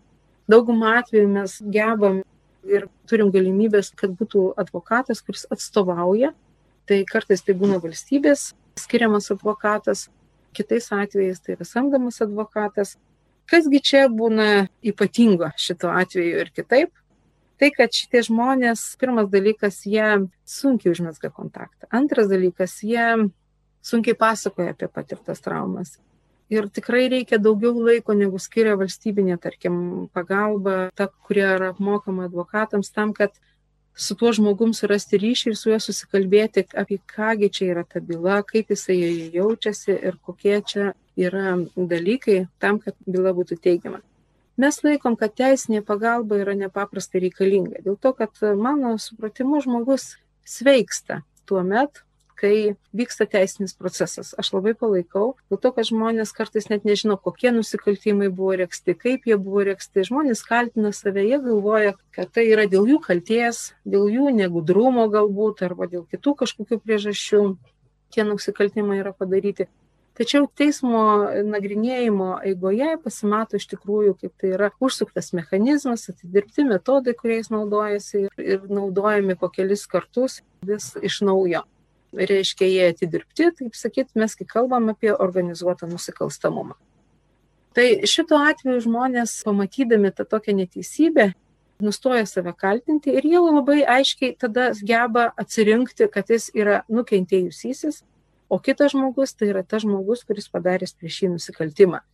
Daugumą 0.50 0.98
atveju 1.00 1.28
mes 1.32 1.56
gebam 1.74 2.22
ir 2.68 2.88
turim 3.10 3.30
galimybės, 3.34 3.92
kad 3.96 4.14
būtų 4.18 4.52
advokatas, 4.60 5.22
kuris 5.24 5.46
atstovauja. 5.52 6.32
Tai 6.84 6.98
kartais 7.08 7.40
tai 7.40 7.54
būna 7.56 7.78
valstybės 7.80 8.52
skiriamas 8.76 9.30
advokatas, 9.32 10.08
kitais 10.54 10.90
atvejais 10.92 11.40
tai 11.40 11.56
yra 11.56 11.66
samdomas 11.68 12.20
advokatas. 12.24 12.96
Kasgi 13.48 13.80
čia 13.84 14.02
būna 14.12 14.66
ypatingo 14.84 15.50
šito 15.60 15.90
atveju 15.92 16.42
ir 16.42 16.52
kitaip? 16.54 16.92
Tai, 17.60 17.68
kad 17.70 17.92
šitie 17.94 18.24
žmonės, 18.26 18.82
pirmas 18.98 19.28
dalykas, 19.30 19.84
jie 19.86 20.26
sunkiai 20.48 20.90
užmesga 20.90 21.30
kontaktą. 21.30 21.86
Antras 21.94 22.26
dalykas, 22.28 22.80
jie 22.82 23.30
sunkiai 23.84 24.16
pasakoja 24.18 24.74
apie 24.74 24.88
patirtas 24.90 25.44
traumas 25.44 25.94
ir 26.54 26.68
tikrai 26.72 27.06
reikia 27.12 27.38
daugiau 27.42 27.74
laiko, 27.86 28.14
negu 28.16 28.40
skiria 28.42 28.76
valstybinė, 28.80 29.38
tarkim, 29.42 29.76
pagalba, 30.14 30.88
ta, 30.96 31.08
kurie 31.26 31.46
yra 31.46 31.72
apmokama 31.74 32.28
advokatams, 32.28 32.92
tam, 32.94 33.12
kad 33.16 33.34
su 33.94 34.16
tuo 34.18 34.32
žmogum 34.34 34.72
surasti 34.74 35.18
ryšį 35.22 35.52
ir 35.52 35.58
su 35.58 35.70
juo 35.70 35.78
susikalbėti, 35.82 36.66
apie 36.74 36.98
kągi 37.14 37.50
čia 37.58 37.70
yra 37.74 37.84
ta 37.86 38.02
byla, 38.02 38.40
kaip 38.46 38.72
jisai 38.74 38.98
jaučiasi 39.34 39.94
ir 39.94 40.18
kokie 40.22 40.58
čia 40.66 40.90
yra 41.16 41.54
dalykai 41.76 42.44
tam, 42.58 42.80
kad 42.82 42.98
byla 43.06 43.34
būtų 43.36 43.60
teigiama. 43.62 44.02
Mes 44.58 44.76
laikom, 44.86 45.16
kad 45.18 45.34
teisinė 45.34 45.82
pagalba 45.82 46.38
yra 46.38 46.54
nepaprastai 46.58 47.24
reikalinga. 47.24 47.82
Dėl 47.86 47.96
to, 47.98 48.12
kad 48.14 48.38
mano 48.54 48.94
supratimu 49.02 49.58
žmogus 49.64 50.12
sveiksta 50.46 51.22
tuo 51.46 51.62
met, 51.66 52.04
kai 52.38 52.74
vyksta 52.96 53.26
teisinis 53.30 53.74
procesas. 53.78 54.32
Aš 54.38 54.52
labai 54.56 54.74
palaikau, 54.78 55.34
dėl 55.50 55.60
to, 55.62 55.72
kad 55.76 55.88
žmonės 55.88 56.34
kartais 56.36 56.68
net 56.70 56.86
nežino, 56.88 57.16
kokie 57.20 57.52
nusikaltimai 57.54 58.30
buvo 58.34 58.56
reksti, 58.64 58.96
kaip 58.98 59.28
jie 59.28 59.38
buvo 59.40 59.64
reksti. 59.70 60.06
Žmonės 60.08 60.44
kaltina 60.46 60.92
save, 60.96 61.24
jie 61.26 61.38
galvoja, 61.44 61.94
kad 62.14 62.32
tai 62.34 62.48
yra 62.50 62.66
dėl 62.70 62.88
jų 62.94 63.00
kalties, 63.04 63.70
dėl 63.86 64.10
jų 64.12 64.34
negudrumo 64.34 65.06
galbūt, 65.12 65.64
arba 65.68 65.88
dėl 65.90 66.04
kitų 66.10 66.36
kažkokių 66.44 66.80
priežasčių 66.82 67.46
tie 68.14 68.26
nusikaltimai 68.26 69.00
yra 69.02 69.14
padaryti. 69.16 69.68
Tačiau 70.14 70.46
teismo 70.46 71.26
nagrinėjimo 71.42 72.36
eigoje 72.46 72.92
pasimato 73.02 73.58
iš 73.58 73.66
tikrųjų, 73.72 74.12
kaip 74.20 74.36
tai 74.38 74.52
yra 74.54 74.68
užsuktas 74.78 75.32
mechanizmas, 75.34 76.06
atidirbti 76.12 76.68
metodai, 76.68 77.16
kuriais 77.18 77.50
naudojasi 77.50 78.28
ir, 78.38 78.68
naudojami 78.70 79.34
po 79.40 79.50
kelis 79.50 79.88
kartus 79.90 80.38
vis 80.62 80.92
iš 81.02 81.18
naujo 81.26 81.64
reiškia 82.16 82.68
jie 82.68 82.88
atidirbti, 82.92 83.50
taip 83.58 83.76
sakyt, 83.78 84.12
mes 84.18 84.34
kai 84.38 84.46
kalbam 84.48 84.90
apie 84.92 85.12
organizuotą 85.14 85.88
nusikalstamumą. 85.90 86.76
Tai 87.74 87.86
šituo 88.06 88.38
atveju 88.38 88.84
žmonės, 88.84 89.40
pamatydami 89.46 90.12
tą 90.14 90.26
tokią 90.30 90.54
neteisybę, 90.60 91.32
nustoja 91.82 92.26
save 92.26 92.52
kaltinti 92.54 93.10
ir 93.18 93.26
jie 93.26 93.40
labai 93.42 93.80
aiškiai 93.96 94.36
tada 94.38 94.70
geba 94.78 95.32
atsirinkti, 95.40 96.06
kad 96.12 96.30
jis 96.30 96.50
yra 96.54 96.82
nukentėjusysis, 96.88 98.02
o 98.48 98.60
kitas 98.62 98.94
žmogus 98.94 99.34
tai 99.34 99.50
yra 99.50 99.64
tas 99.66 99.82
žmogus, 99.82 100.22
kuris 100.22 100.46
padaręs 100.52 100.94
prieš 100.94 101.24
jį 101.24 101.32
nusikaltimą. 101.34 102.04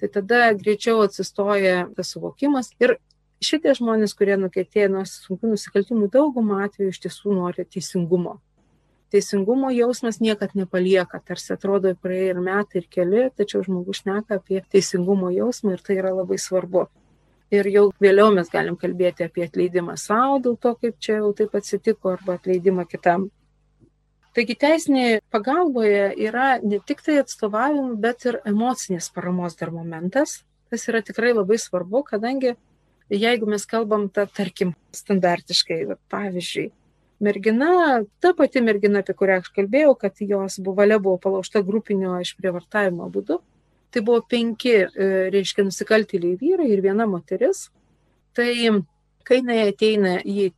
Tai 0.00 0.08
tada 0.16 0.40
greičiau 0.58 1.04
atsistoja 1.04 1.90
tas 1.96 2.14
suvokimas 2.14 2.72
ir 2.80 2.96
šitie 3.44 3.74
žmonės, 3.76 4.16
kurie 4.16 4.38
nukentėjo 4.40 4.88
nuo 4.96 5.04
sunkių 5.06 5.52
nusikaltimų, 5.52 6.08
daugumą 6.14 6.62
atveju 6.64 6.94
iš 6.94 7.02
tiesų 7.04 7.36
nori 7.36 7.68
teisingumo 7.68 8.38
teisingumo 9.12 9.70
jausmas 9.74 10.18
niekad 10.24 10.54
nepalieka, 10.58 11.20
tarsi 11.20 11.52
atrodo 11.54 11.92
praėjo 12.02 12.32
ir 12.32 12.40
metai, 12.46 12.80
ir 12.80 12.88
keli, 12.96 13.26
tačiau 13.36 13.62
žmogus 13.66 14.02
šneka 14.02 14.40
apie 14.40 14.62
teisingumo 14.72 15.30
jausmą 15.34 15.76
ir 15.76 15.84
tai 15.84 15.98
yra 16.00 16.14
labai 16.16 16.40
svarbu. 16.40 16.86
Ir 17.52 17.68
jau 17.68 17.84
vėliau 18.00 18.32
mes 18.32 18.48
galim 18.48 18.78
kalbėti 18.80 19.26
apie 19.28 19.44
atleidimą 19.44 19.98
savo 20.00 20.40
dėl 20.40 20.56
to, 20.56 20.72
kaip 20.80 20.96
čia 21.04 21.18
jau 21.20 21.34
taip 21.36 21.54
atsitiko, 21.58 22.16
arba 22.16 22.38
atleidimą 22.38 22.86
kitam. 22.88 23.28
Taigi 24.32 24.56
teisinėje 24.56 25.20
pagalboje 25.28 26.06
yra 26.24 26.54
ne 26.64 26.78
tik 26.88 27.04
tai 27.04 27.18
atstovavimo, 27.20 27.98
bet 28.00 28.24
ir 28.30 28.40
emocinės 28.48 29.10
paramos 29.12 29.58
dar 29.60 29.74
momentas. 29.74 30.38
Tas 30.72 30.88
yra 30.88 31.02
tikrai 31.04 31.34
labai 31.36 31.58
svarbu, 31.60 32.00
kadangi 32.08 32.54
jeigu 33.12 33.50
mes 33.52 33.66
kalbam, 33.68 34.08
ta, 34.08 34.24
tarkim, 34.24 34.72
standartiškai, 34.96 35.82
pavyzdžiui, 36.08 36.70
mergina, 37.22 38.02
ta 38.20 38.32
pati 38.36 38.62
mergina, 38.64 39.02
apie 39.02 39.14
kurią 39.18 39.40
aš 39.42 39.50
kalbėjau, 39.56 39.94
kad 39.98 40.18
jos 40.26 40.58
buvo 40.60 40.80
valia 40.82 40.98
buvo 41.02 41.20
palaužta 41.22 41.62
grupinio 41.66 42.18
išprievartavimo 42.22 43.08
būdu. 43.14 43.38
Tai 43.92 44.00
buvo 44.06 44.22
penki, 44.24 44.72
e, 44.88 45.08
reiškia, 45.34 45.66
nusikaltėliai 45.68 46.38
vyrai 46.40 46.70
ir 46.72 46.82
viena 46.84 47.06
moteris. 47.06 47.66
Tai 48.32 48.48
kai 49.28 49.40
jinai 49.42 49.58
ateina 49.68 50.16
į, 50.24 50.50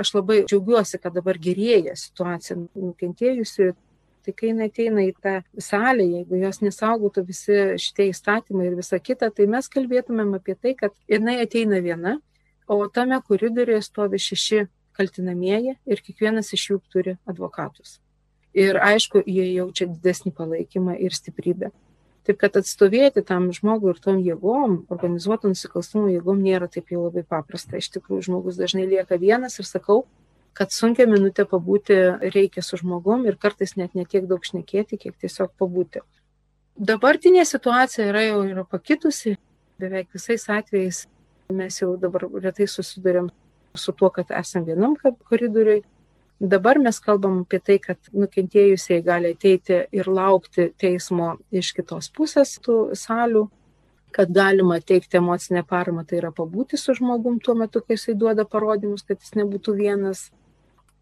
aš 0.00 0.14
labai 0.14 0.40
džiaugiuosi, 0.46 1.00
kad 1.02 1.16
dabar 1.18 1.38
gerėja 1.42 1.96
situacija 1.98 2.56
nukentėjusi, 2.60 3.72
tai 4.24 4.34
kai 4.36 4.52
jinai 4.52 4.68
ateina 4.70 5.04
į 5.04 5.12
tą 5.20 5.36
salę, 5.58 6.06
jeigu 6.06 6.40
jos 6.40 6.60
nesaugotų 6.62 7.26
visi 7.28 7.60
šitie 7.82 8.10
įstatymai 8.12 8.70
ir 8.70 8.78
visa 8.78 9.00
kita, 9.02 9.32
tai 9.34 9.48
mes 9.50 9.68
kalbėtumėm 9.72 10.36
apie 10.38 10.56
tai, 10.56 10.76
kad 10.78 10.94
jinai 11.10 11.40
ateina 11.42 11.80
viena, 11.84 12.18
o 12.70 12.84
tame 12.86 13.18
koridoriuje 13.26 13.82
stovi 13.82 14.20
šeši 14.22 14.68
kaltinamieji 15.00 15.76
ir 15.88 16.04
kiekvienas 16.04 16.52
iš 16.56 16.66
jų 16.70 16.80
turi 16.92 17.16
advokatus. 17.28 17.98
Ir 18.56 18.80
aišku, 18.82 19.22
jie 19.26 19.46
jaučia 19.54 19.86
didesnį 19.88 20.34
palaikymą 20.36 20.96
ir 21.00 21.14
stiprybę. 21.14 21.70
Taip 22.26 22.40
kad 22.42 22.58
atstovėti 22.60 23.22
tam 23.26 23.48
žmogui 23.56 23.94
ir 23.94 24.00
tom 24.02 24.18
jėgom, 24.20 24.82
organizuotų 24.92 25.54
nusikalstamų 25.54 26.10
jėgom 26.16 26.42
nėra 26.44 26.68
taip 26.68 26.90
jau 26.92 27.06
labai 27.06 27.22
paprasta. 27.24 27.78
Iš 27.80 27.88
tikrųjų, 27.96 28.26
žmogus 28.28 28.58
dažnai 28.60 28.84
lieka 28.90 29.16
vienas 29.22 29.56
ir 29.62 29.68
sakau, 29.68 30.02
kad 30.52 30.74
sunkia 30.74 31.06
minutė 31.08 31.46
pabūti 31.48 31.96
reikia 32.34 32.62
su 32.66 32.76
žmogum 32.80 33.24
ir 33.30 33.38
kartais 33.40 33.76
net 33.80 33.94
netiek 33.96 34.26
daug 34.28 34.44
šnekėti, 34.44 34.98
kiek 35.00 35.16
tiesiog 35.22 35.54
pabūti. 35.58 36.02
Dabartinė 36.76 37.46
situacija 37.48 38.10
yra 38.10 38.26
jau 38.26 38.42
yra 38.48 38.66
pakitusi, 38.68 39.36
beveik 39.80 40.10
visais 40.16 40.44
atvejais 40.50 41.06
mes 41.50 41.80
jau 41.80 41.94
dabar 41.98 42.26
retai 42.42 42.68
susidurėm 42.70 43.30
su 43.74 43.92
tuo, 43.92 44.10
kad 44.10 44.30
esam 44.30 44.64
vienam 44.64 44.96
koridoriui. 45.28 45.82
Dabar 46.40 46.78
mes 46.80 46.96
kalbam 47.04 47.42
apie 47.42 47.58
tai, 47.60 47.76
kad 47.84 47.98
nukentėjusiai 48.16 49.02
gali 49.04 49.34
ateiti 49.34 49.82
ir 49.92 50.08
laukti 50.08 50.70
teismo 50.80 51.34
iš 51.52 51.74
kitos 51.76 52.08
pusės 52.16 52.54
tų 52.64 52.94
salių, 52.96 53.42
kad 54.16 54.32
galima 54.32 54.80
teikti 54.80 55.20
emocinę 55.20 55.62
paramą, 55.68 56.06
tai 56.08 56.18
yra 56.22 56.30
pabūti 56.32 56.80
su 56.80 56.94
žmogum 56.96 57.38
tuo 57.44 57.54
metu, 57.54 57.82
kai 57.84 57.98
jisai 57.98 58.16
duoda 58.16 58.46
parodymus, 58.48 59.04
kad 59.04 59.20
jis 59.20 59.36
nebūtų 59.36 59.76
vienas. 59.82 60.30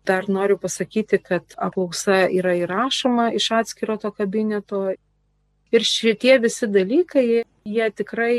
Dar 0.09 0.27
noriu 0.27 0.57
pasakyti, 0.59 1.21
kad 1.23 1.55
apklausa 1.55 2.25
yra 2.33 2.55
įrašoma 2.59 3.31
iš 3.39 3.51
atskiro 3.61 3.99
to 4.01 4.11
kabineto. 4.11 4.89
Ir 5.71 5.85
šitie 5.85 6.39
visi 6.41 6.67
dalykai, 6.67 7.27
jie 7.69 7.89
tikrai 7.95 8.35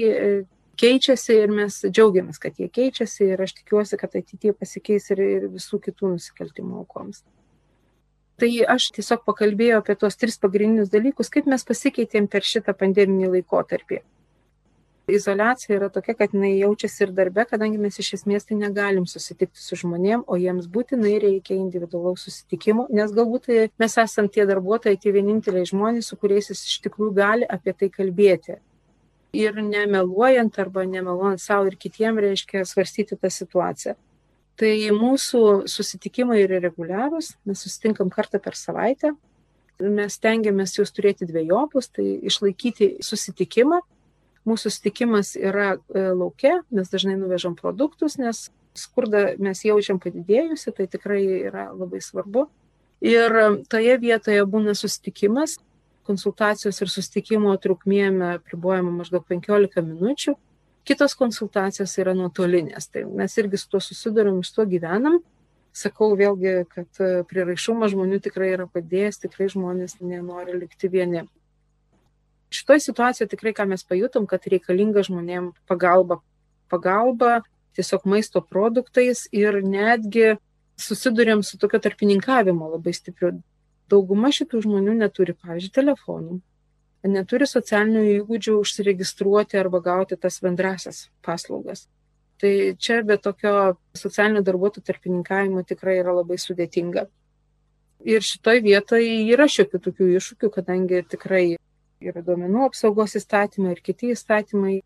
keičiasi 0.79 1.35
ir 1.43 1.51
mes 1.53 1.81
džiaugiamės, 1.85 2.39
kad 2.41 2.59
jie 2.59 2.69
keičiasi 2.71 3.31
ir 3.33 3.43
aš 3.45 3.57
tikiuosi, 3.59 3.99
kad 3.99 4.15
ateityje 4.15 4.55
pasikeis 4.57 5.09
ir, 5.13 5.23
ir 5.39 5.49
visų 5.51 5.81
kitų 5.87 6.15
nusikaltimų 6.15 6.83
aukoms. 6.83 7.23
Tai 8.39 8.49
aš 8.71 8.85
tiesiog 8.95 9.25
pakalbėjau 9.27 9.81
apie 9.81 9.97
tuos 9.99 10.15
tris 10.15 10.39
pagrindinius 10.39 10.91
dalykus, 10.93 11.27
kaip 11.33 11.49
mes 11.51 11.65
pasikeitėm 11.67 12.29
per 12.31 12.45
šitą 12.47 12.71
pandeminį 12.77 13.33
laikotarpį. 13.33 13.99
Izolacija 15.09 15.75
yra 15.75 15.89
tokia, 15.89 16.13
kad 16.13 16.33
jinai 16.35 16.51
jaučiasi 16.59 17.03
ir 17.07 17.11
darbe, 17.17 17.43
kadangi 17.49 17.81
mes 17.81 17.97
iš 17.99 18.11
esmės 18.19 18.45
tai 18.45 18.59
negalim 18.59 19.07
susitikti 19.09 19.59
su 19.59 19.77
žmonėm, 19.81 20.23
o 20.27 20.37
jiems 20.37 20.69
būtinai 20.69 21.15
reikia 21.23 21.57
individualaus 21.57 22.27
susitikimo, 22.27 22.85
nes 22.93 23.11
galbūt 23.17 23.49
tai 23.49 23.67
mes 23.81 23.97
esame 24.05 24.31
tie 24.35 24.45
darbuotojai, 24.49 24.99
tie 25.01 25.13
vieninteliai 25.15 25.67
žmonės, 25.67 26.11
su 26.11 26.19
kuriais 26.21 26.51
jis 26.53 26.61
iš 26.69 26.79
tikrųjų 26.85 27.15
gali 27.17 27.49
apie 27.57 27.73
tai 27.73 27.89
kalbėti. 27.89 28.59
Ir 29.35 29.59
nemeluojant 29.61 30.57
arba 30.61 30.85
nemeluojant 30.89 31.41
savo 31.41 31.69
ir 31.69 31.77
kitiems 31.77 32.23
reiškia 32.25 32.63
svarstyti 32.65 33.17
tą 33.19 33.29
situaciją. 33.29 33.93
Tai 34.59 34.71
mūsų 34.95 35.41
susitikimai 35.71 36.41
yra 36.43 36.57
reguliarūs, 36.63 37.35
mes 37.47 37.61
susitinkam 37.63 38.09
kartą 38.11 38.41
per 38.43 38.57
savaitę, 38.59 39.13
mes 39.79 40.17
tengiamės 40.19 40.73
juos 40.75 40.91
turėti 40.91 41.29
dviejopus, 41.29 41.87
tai 41.95 42.07
išlaikyti 42.27 42.97
susitikimą 43.05 43.79
Mūsų 44.47 44.71
stikimas 44.71 45.33
yra 45.35 45.73
e, 45.75 46.03
laukia, 46.15 46.61
mes 46.71 46.89
dažnai 46.89 47.17
nuvežam 47.19 47.57
produktus, 47.59 48.15
nes 48.21 48.47
skurdą 48.77 49.35
mes 49.41 49.61
jaučiam 49.65 49.99
padidėjusi, 50.01 50.71
tai 50.75 50.87
tikrai 50.89 51.21
yra 51.49 51.69
labai 51.75 51.99
svarbu. 52.03 52.47
Ir 53.03 53.35
toje 53.71 53.95
vietoje 53.99 54.43
būna 54.47 54.75
susitikimas, 54.75 55.57
konsultacijos 56.09 56.81
ir 56.81 56.91
sustikimo 56.91 57.55
trukmėme 57.61 58.35
pribojama 58.49 58.91
maždaug 58.99 59.25
15 59.29 59.85
minučių, 59.85 60.35
kitos 60.89 61.15
konsultacijos 61.19 61.95
yra 62.01 62.17
nuotolinės. 62.17 62.89
Tai 62.89 63.05
mes 63.21 63.37
irgi 63.37 63.61
su 63.61 63.69
tuo 63.69 63.83
susidurim, 63.83 64.41
iš 64.43 64.53
to 64.57 64.65
gyvenam. 64.69 65.21
Sakau 65.79 66.15
vėlgi, 66.17 66.63
kad 66.73 66.99
e, 66.99 67.09
priraišumas 67.29 67.93
žmonių 67.93 68.17
tikrai 68.25 68.55
yra 68.55 68.65
padėjęs, 68.67 69.21
tikrai 69.21 69.51
žmonės 69.53 69.99
nenori 70.01 70.57
likti 70.57 70.89
vieni 70.89 71.27
šitoj 72.49 72.79
situacijoje 72.79 73.29
tikrai 73.29 73.53
ką 73.53 73.67
mes 73.69 73.83
pajutom, 73.85 74.25
kad 74.29 74.45
reikalinga 74.49 75.03
žmonėm 75.05 75.51
pagalba. 75.69 76.19
Pagalba 76.69 77.39
tiesiog 77.77 78.05
maisto 78.09 78.41
produktais 78.41 79.27
ir 79.31 79.61
netgi 79.65 80.37
susidurėm 80.79 81.43
su 81.45 81.59
tokio 81.61 81.79
tarpininkavimo 81.83 82.71
labai 82.73 82.93
stipriu. 82.95 83.37
Dauguma 83.89 84.31
šitų 84.35 84.63
žmonių 84.65 84.95
neturi, 84.99 85.33
pavyzdžiui, 85.33 85.73
telefonų, 85.75 86.39
neturi 87.09 87.47
socialinių 87.49 88.03
įgūdžių 88.17 88.57
užsiregistruoti 88.59 89.59
arba 89.59 89.79
gauti 89.85 90.17
tas 90.19 90.39
bendrasias 90.43 91.07
paslaugas. 91.25 91.87
Tai 92.39 92.51
čia 92.79 93.01
be 93.03 93.17
tokio 93.19 93.53
socialinio 93.97 94.43
darbuotojų 94.47 94.85
tarpininkavimo 94.87 95.63
tikrai 95.67 95.97
yra 95.99 96.13
labai 96.21 96.37
sudėtinga. 96.39 97.07
Ir 98.07 98.23
šitoj 98.23 98.61
vietoje 98.63 99.15
yra 99.33 99.49
šiokių 99.51 99.81
tokių 99.87 100.07
iššūkių, 100.19 100.49
kadangi 100.53 101.01
tikrai 101.11 101.43
yra 101.99 102.23
duomenų 102.23 102.69
apsaugos 102.69 103.17
įstatymai 103.19 103.73
ir 103.75 103.81
kiti 103.83 104.13
įstatymai, 104.13 104.77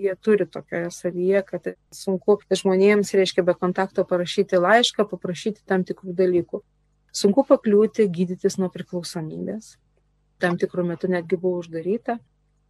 jie 0.00 0.14
turi 0.24 0.46
tokioje 0.48 0.88
savyje, 0.90 1.42
kad 1.50 1.68
sunku 1.92 2.38
žmonėms, 2.48 3.12
reiškia, 3.18 3.44
be 3.44 3.54
kontakto 3.58 4.06
parašyti 4.08 4.60
laišką, 4.60 5.04
paprašyti 5.10 5.60
tam 5.68 5.84
tikrų 5.84 6.16
dalykų. 6.16 6.62
Sunku 7.12 7.44
pakliūti, 7.44 8.06
gydytis 8.08 8.56
nuo 8.56 8.70
priklausomybės. 8.72 9.76
Tam 10.40 10.56
tikrų 10.58 10.86
metų 10.88 11.12
netgi 11.12 11.36
buvo 11.38 11.60
uždaryta. 11.60 12.16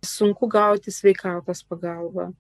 Sunku 0.02 0.48
gauti 0.50 0.90
sveikatos 0.90 1.62
pagalbą. 1.62 2.32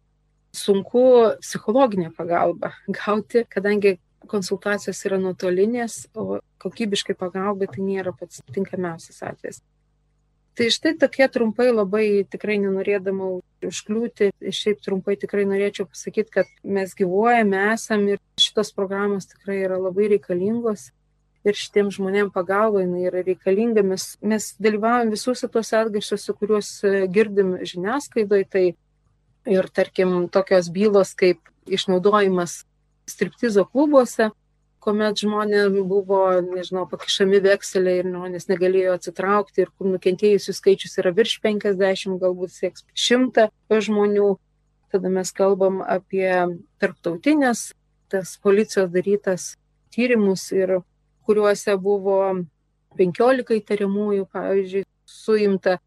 Sunku 0.52 1.04
psichologinę 1.40 2.10
pagalbą 2.16 2.72
gauti, 2.98 3.46
kadangi 3.48 3.96
konsultacijos 4.28 5.00
yra 5.06 5.18
nuotolinės, 5.22 6.06
o 6.14 6.40
kokybiškai 6.62 7.14
pagalba 7.18 7.70
tai 7.70 7.86
nėra 7.86 8.12
pats 8.14 8.42
tinkamiausias 8.54 9.22
atvejis. 9.26 9.62
Tai 10.52 10.66
štai 10.68 10.92
tokie 11.00 11.24
trumpai 11.32 11.70
labai 11.72 12.06
tikrai 12.28 12.58
nenorėdama 12.60 13.30
užkliūti, 13.64 14.28
šiaip 14.52 14.82
trumpai 14.84 15.14
tikrai 15.16 15.46
norėčiau 15.48 15.86
pasakyti, 15.88 16.28
kad 16.34 16.50
mes 16.60 16.92
gyvuojame, 16.98 17.62
esam 17.72 18.04
ir 18.10 18.20
šitos 18.36 18.74
programos 18.76 19.30
tikrai 19.30 19.62
yra 19.64 19.78
labai 19.80 20.10
reikalingos. 20.12 20.90
Ir 21.42 21.58
šitiem 21.58 21.88
žmonėm 21.90 22.30
pagalba 22.30 22.84
jinai 22.84 23.08
yra 23.08 23.24
reikalinga. 23.26 23.82
Mes, 23.82 24.12
mes 24.22 24.52
dalyvavom 24.62 25.10
visuose 25.10 25.48
tuose 25.50 25.74
atgarsiuose, 25.80 26.34
kuriuos 26.38 26.68
e, 26.86 26.92
girdim 27.10 27.56
žiniasklaidoje. 27.66 28.46
Tai 28.52 28.64
ir 29.56 29.68
tarkim 29.74 30.28
tokios 30.30 30.70
bylos 30.70 31.16
kaip 31.18 31.40
išnaudojimas 31.66 32.62
striptizo 33.10 33.64
klubuose, 33.66 34.30
kuomet 34.82 35.20
žmonės 35.22 35.74
buvo, 35.86 36.22
nežinau, 36.42 36.86
pakišami 36.90 37.40
vekseliai 37.44 38.00
ir 38.02 38.08
žmonės 38.10 38.48
negalėjo 38.50 38.96
atsitraukti 38.96 39.64
ir 39.64 39.70
kur 39.76 39.92
nukentėjusių 39.92 40.54
skaičius 40.58 40.98
yra 41.02 41.12
virš 41.14 41.38
50, 41.44 42.18
galbūt 42.22 42.54
sieks 42.54 42.86
100 42.94 43.48
žmonių. 43.88 44.34
Tada 44.92 45.08
mes 45.08 45.30
kalbam 45.32 45.80
apie 45.80 46.28
tarptautinės, 46.82 47.72
tas 48.12 48.34
policijos 48.42 48.90
darytas 48.92 49.54
tyrimus 49.94 50.50
ir 50.52 50.82
kuriuose 51.26 51.76
buvo 51.80 52.18
15 52.98 53.56
įtariamųjų, 53.58 54.28
pavyzdžiui, 54.32 54.86
suimta. 55.08 55.78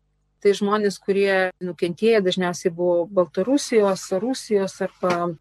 Tai 0.44 0.52
žmonės, 0.54 1.00
kurie 1.02 1.50
nukentėjo, 1.64 2.22
dažniausiai 2.22 2.70
buvo 2.74 3.06
Baltarusijos, 3.10 4.04
Rusijos 4.22 4.76
arba 4.86 5.32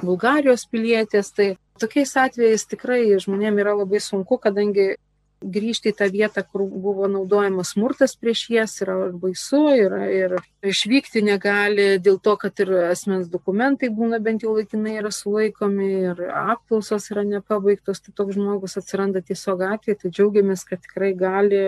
Bulgarijos 0.00 0.64
pilietės. 0.70 1.32
Tai 1.36 1.50
Tokiais 1.76 2.14
atvejais 2.16 2.62
tikrai 2.64 3.02
žmonėm 3.20 3.58
yra 3.60 3.74
labai 3.76 3.98
sunku, 4.00 4.38
kadangi 4.40 4.94
grįžti 5.42 5.90
į 5.92 5.96
tą 5.98 6.08
vietą, 6.12 6.42
kur 6.44 6.64
buvo 6.70 7.08
naudojamas 7.10 7.74
smurtas 7.74 8.16
prieš 8.16 8.44
jas, 8.54 8.76
yra 8.84 8.96
baisu 9.12 9.62
ir, 9.76 9.96
ir 10.12 10.36
išvykti 10.64 11.22
negali 11.26 11.88
dėl 12.02 12.18
to, 12.22 12.36
kad 12.40 12.62
ir 12.64 12.72
asmens 12.90 13.28
dokumentai 13.32 13.90
būna 13.92 14.20
bent 14.22 14.46
jau 14.46 14.56
laikinai 14.56 14.96
yra 15.02 15.12
sulaikomi 15.12 15.90
ir 16.12 16.22
apklausos 16.30 17.10
yra 17.12 17.26
nepabaigtos, 17.28 18.00
tai 18.00 18.14
toks 18.16 18.38
žmogus 18.38 18.78
atsiranda 18.80 19.20
tiesiog 19.20 19.60
gatvėje, 19.64 20.00
tai 20.02 20.12
džiaugiamės, 20.12 20.64
kad 20.68 20.82
tikrai 20.84 21.12
gali 21.18 21.64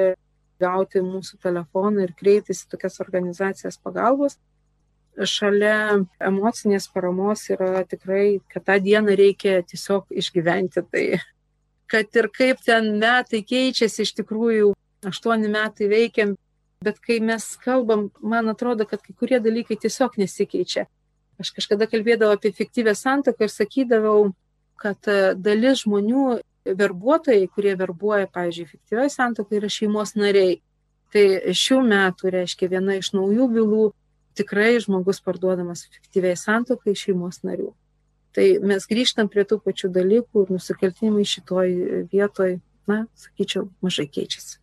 gauti 0.59 1.05
mūsų 1.05 1.39
telefoną 1.43 2.09
ir 2.09 2.15
kreiptis 2.19 2.65
į 2.65 2.73
tokias 2.73 2.99
organizacijas 3.05 3.79
pagalbos 3.79 4.41
šalia 5.27 6.05
emocinės 6.23 6.87
paramos 6.93 7.43
yra 7.51 7.83
tikrai, 7.89 8.39
kad 8.53 8.65
tą 8.69 8.79
dieną 8.83 9.17
reikia 9.19 9.63
tiesiog 9.67 10.13
išgyventi. 10.15 10.85
Tai 10.93 11.05
kad 11.91 12.21
ir 12.21 12.29
kaip 12.35 12.61
ten 12.65 12.95
metai 13.01 13.41
keičiasi, 13.47 14.05
iš 14.05 14.15
tikrųjų, 14.21 14.75
aštuoni 15.09 15.51
metai 15.53 15.89
veikiam, 15.91 16.35
bet 16.85 17.01
kai 17.03 17.19
mes 17.25 17.45
kalbam, 17.63 18.09
man 18.21 18.51
atrodo, 18.53 18.87
kad 18.87 19.03
kai 19.03 19.15
kurie 19.19 19.41
dalykai 19.43 19.79
tiesiog 19.81 20.19
nesikeičia. 20.21 20.87
Aš 21.39 21.53
kažkada 21.55 21.87
kalbėdavau 21.91 22.37
apie 22.37 22.53
fiktyvę 22.55 22.95
santoką 22.99 23.47
ir 23.47 23.53
sakydavau, 23.53 24.31
kad 24.79 25.11
e, 25.11 25.35
dalis 25.39 25.85
žmonių, 25.85 26.39
verbuotojai, 26.79 27.47
kurie 27.55 27.75
verbuoja, 27.79 28.29
pavyzdžiui, 28.35 28.67
fiktyvioje 28.75 29.13
santokai, 29.15 29.61
yra 29.61 29.71
šeimos 29.73 30.15
nariai. 30.19 30.59
Tai 31.15 31.25
šių 31.57 31.79
metų 31.89 32.35
reiškia 32.35 32.69
viena 32.69 32.99
iš 32.99 33.15
naujų 33.17 33.47
bylų 33.55 33.85
tikrai 34.37 34.75
žmogus 34.83 35.23
parduodamas 35.25 35.87
fiktyviai 35.89 36.37
santokai 36.37 36.95
šeimos 36.99 37.41
narių. 37.47 37.71
Tai 38.37 38.47
mes 38.71 38.85
grįžtam 38.89 39.31
prie 39.33 39.45
tų 39.49 39.61
pačių 39.65 39.91
dalykų 39.95 40.45
ir 40.45 40.53
nusikaltimai 40.59 41.25
šitoj 41.27 41.75
vietoj, 42.13 42.59
na, 42.91 43.03
sakyčiau, 43.19 43.69
mažai 43.85 44.07
keičiasi. 44.11 44.59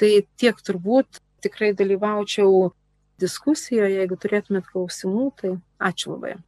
Tai 0.00 0.10
tiek 0.40 0.58
turbūt 0.66 1.20
tikrai 1.44 1.74
dalyvaučiau 1.76 2.72
diskusijoje, 3.20 4.00
jeigu 4.00 4.18
turėtumėt 4.18 4.70
klausimų, 4.70 5.28
tai 5.40 5.56
ačiū 5.78 6.14
labai. 6.14 6.38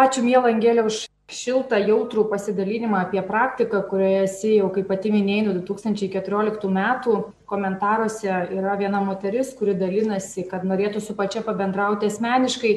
Ačiū, 0.00 0.22
mėla 0.24 0.52
Angelė, 0.52 0.84
už 0.86 1.04
šiltą, 1.30 1.78
jautrų 1.82 2.24
pasidalinimą 2.30 3.00
apie 3.04 3.22
praktiką, 3.26 3.82
kurioje 3.90 4.22
esi 4.26 4.52
jau, 4.56 4.68
kaip 4.74 4.86
pati 4.90 5.12
minėjai, 5.14 5.46
nuo 5.48 5.54
2014 5.58 6.70
metų. 6.76 7.16
Komentaruose 7.50 8.30
yra 8.54 8.76
viena 8.78 9.02
moteris, 9.02 9.50
kuri 9.58 9.74
dalinasi, 9.78 10.46
kad 10.50 10.62
norėtų 10.66 11.02
su 11.02 11.16
pačia 11.18 11.42
pabendrauti 11.46 12.06
asmeniškai, 12.10 12.74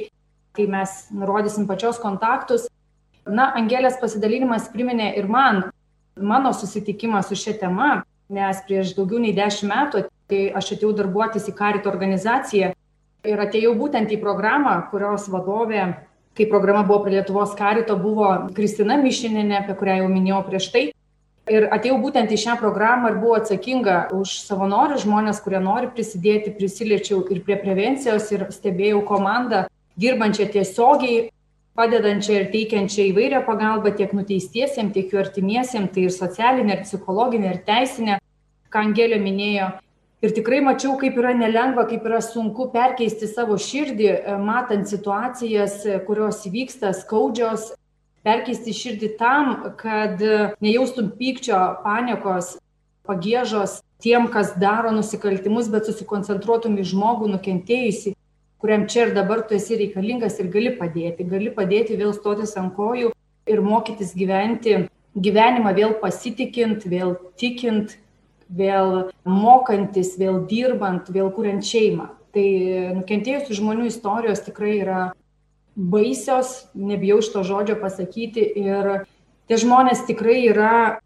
kai 0.53 0.67
mes 0.69 0.95
nurodysim 1.13 1.67
pačios 1.69 1.99
kontaktus. 2.01 2.67
Na, 3.25 3.51
Angelės 3.57 3.99
pasidalinimas 4.01 4.69
priminė 4.73 5.13
ir 5.17 5.27
man 5.31 5.65
mano 6.19 6.53
susitikimą 6.53 7.23
su 7.25 7.37
šia 7.39 7.55
tema, 7.61 8.03
nes 8.33 8.59
prieš 8.67 8.93
daugiau 8.97 9.21
nei 9.23 9.33
dešimt 9.35 9.71
metų 9.71 10.05
tai 10.31 10.45
aš 10.55 10.75
atėjau 10.75 10.93
darbuotis 10.97 11.49
į 11.49 11.55
karito 11.57 11.91
organizaciją 11.91 12.73
ir 13.27 13.45
atėjau 13.45 13.73
būtent 13.79 14.11
į 14.11 14.19
programą, 14.21 14.75
kurios 14.91 15.29
vadovė 15.31 15.85
kai 16.37 16.47
programa 16.49 16.83
buvo 16.83 17.03
prie 17.03 17.19
Lietuvos 17.19 17.53
karito, 17.57 17.95
buvo 17.97 18.29
Kristina 18.55 18.97
Mišininė, 18.97 19.59
apie 19.61 19.77
kurią 19.77 20.01
jau 20.01 20.09
minėjau 20.09 20.41
prieš 20.47 20.69
tai. 20.73 20.83
Ir 21.51 21.67
atėjau 21.75 21.97
būtent 21.99 22.31
į 22.31 22.39
šią 22.39 22.55
programą 22.61 23.11
ir 23.11 23.17
buvau 23.19 23.35
atsakinga 23.41 23.97
už 24.15 24.37
savanorių 24.47 25.01
žmonės, 25.03 25.41
kurie 25.43 25.59
nori 25.59 25.89
prisidėti, 25.91 26.53
prisiliečiau 26.55 27.19
ir 27.35 27.41
prie 27.43 27.57
prevencijos 27.59 28.29
ir 28.31 28.45
stebėjau 28.55 29.03
komandą, 29.09 29.65
dirbančią 29.99 30.49
tiesiogiai, 30.53 31.29
padedančią 31.77 32.35
ir 32.37 32.49
teikiančią 32.53 33.07
įvairią 33.11 33.43
pagalbą 33.47 33.93
tiek 33.97 34.13
nuteistiesiems, 34.13 34.93
tiek 34.93 35.13
jų 35.13 35.21
artimiesiems, 35.23 35.91
tai 35.93 36.07
ir 36.07 36.13
socialinė, 36.13 36.75
ir 36.77 36.83
psichologinė, 36.85 37.53
ir 37.53 37.63
teisinė, 37.67 38.19
ką 38.73 38.87
Angelė 38.87 39.19
minėjo. 39.21 39.71
Ir 40.23 40.31
tikrai 40.31 40.61
mačiau, 40.63 40.95
kaip 41.01 41.17
yra 41.19 41.33
nelengva, 41.35 41.83
kaip 41.89 42.05
yra 42.07 42.21
sunku 42.23 42.69
perkeisti 42.71 43.27
savo 43.27 43.57
širdį, 43.59 44.09
e, 44.13 44.35
matant 44.39 44.87
situacijas, 44.87 45.81
e, 45.85 45.97
kurios 46.05 46.45
vyksta 46.47 46.93
skaudžios, 46.95 47.73
perkeisti 48.23 48.71
širdį 48.71 49.09
tam, 49.19 49.73
kad 49.75 50.21
nejaustum 50.63 51.09
pykčio, 51.17 51.59
paniekos, 51.83 52.53
pagėžos 53.03 53.81
tiem, 53.99 54.29
kas 54.31 54.53
daro 54.59 54.93
nusikaltimus, 54.95 55.67
bet 55.67 55.89
susikoncentruotum 55.89 56.77
į 56.79 56.87
žmogų 56.93 57.27
nukentėjusi, 57.33 58.15
kuriam 58.63 58.87
čia 58.87 59.09
ir 59.09 59.13
dabar 59.15 59.43
tu 59.43 59.57
esi 59.59 59.75
reikalingas 59.75 60.39
ir 60.39 60.47
gali 60.47 60.71
padėti. 60.79 61.27
Gali 61.27 61.51
padėti 61.51 61.99
vėl 61.99 62.13
stotis 62.15 62.55
ant 62.55 62.71
kojų 62.77 63.11
ir 63.51 63.61
mokytis 63.61 64.13
gyventi 64.15 64.85
gyvenimą 65.13 65.73
vėl 65.75 65.97
pasitikint, 66.01 66.85
vėl 66.89 67.17
tikint, 67.37 67.97
vėl 68.49 69.09
mokantis, 69.27 70.15
vėl 70.17 70.43
dirbant, 70.49 71.09
vėl 71.11 71.29
kuriant 71.35 71.65
šeimą. 71.65 72.09
Tai 72.33 72.47
nukentėjusių 73.01 73.59
žmonių 73.59 73.89
istorijos 73.91 74.41
tikrai 74.47 74.77
yra 74.79 75.01
baisios, 75.75 76.63
nebijau 76.73 77.19
iš 77.21 77.29
to 77.33 77.43
žodžio 77.45 77.77
pasakyti. 77.81 78.45
Ir 78.63 79.05
tie 79.49 79.59
žmonės 79.59 80.05
tikrai 80.07 80.39
yra 80.47 81.01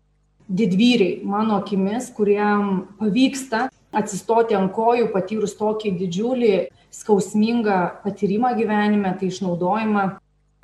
didvyriai, 0.47 1.23
mano 1.27 1.57
akimis, 1.59 2.07
kuriem 2.15 2.85
pavyksta 3.01 3.67
atsistoti 3.97 4.55
ant 4.55 4.71
kojų, 4.75 5.09
patyrus 5.11 5.57
tokį 5.59 5.97
didžiulį 5.99 6.55
skausmingą 6.97 8.03
patyrimą 8.03 8.53
gyvenime, 8.57 9.13
tai 9.19 9.29
išnaudojimą 9.31 10.05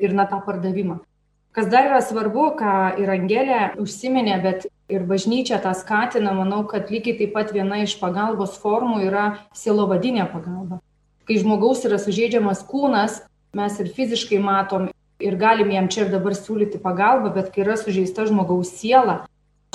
ir 0.02 0.14
na 0.18 0.26
tą 0.30 0.42
pardavimą. 0.46 1.00
Kas 1.54 1.68
dar 1.70 1.86
yra 1.86 2.00
svarbu, 2.02 2.48
ką 2.58 2.72
ir 2.98 3.12
Angelė 3.14 3.60
užsiminė, 3.78 4.40
bet 4.42 4.66
ir 4.90 5.04
bažnyčia 5.06 5.60
tą 5.62 5.76
skatina, 5.78 6.34
manau, 6.34 6.64
kad 6.66 6.90
lygiai 6.90 7.20
taip 7.20 7.36
pat 7.36 7.54
viena 7.54 7.84
iš 7.84 8.00
pagalbos 8.02 8.58
formų 8.62 9.04
yra 9.06 9.26
sielovadinė 9.54 10.26
pagalba. 10.32 10.82
Kai 11.30 11.38
žmogaus 11.40 11.86
yra 11.86 12.00
sužeidžiamas 12.02 12.66
kūnas, 12.66 13.22
mes 13.54 13.78
ir 13.80 13.92
fiziškai 13.94 14.42
matom 14.42 14.90
ir 15.22 15.38
galim 15.38 15.70
jam 15.72 15.92
čia 15.94 16.08
ir 16.08 16.12
dabar 16.16 16.34
siūlyti 16.34 16.82
pagalbą, 16.82 17.30
bet 17.38 17.54
kai 17.54 17.62
yra 17.68 17.78
sužeista 17.78 18.26
žmogaus 18.28 18.74
siela, 18.80 19.22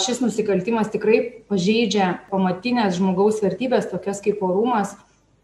šis 0.03 0.18
nusikaltimas 0.23 0.90
tikrai 0.90 1.21
pažeidžia 1.47 2.16
pamatinės 2.33 2.99
žmogaus 2.99 3.38
vertybės, 3.42 3.87
tokias 3.90 4.18
kaip 4.25 4.42
orumas, 4.42 4.97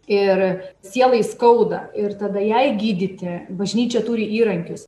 ir 0.07 0.43
sielai 0.85 1.23
skauda 1.23 1.87
ir 1.97 2.17
tada 2.19 2.43
jai 2.43 2.67
gydyti 2.77 3.39
bažnyčia 3.49 4.03
turi 4.05 4.27
įrankius 4.39 4.85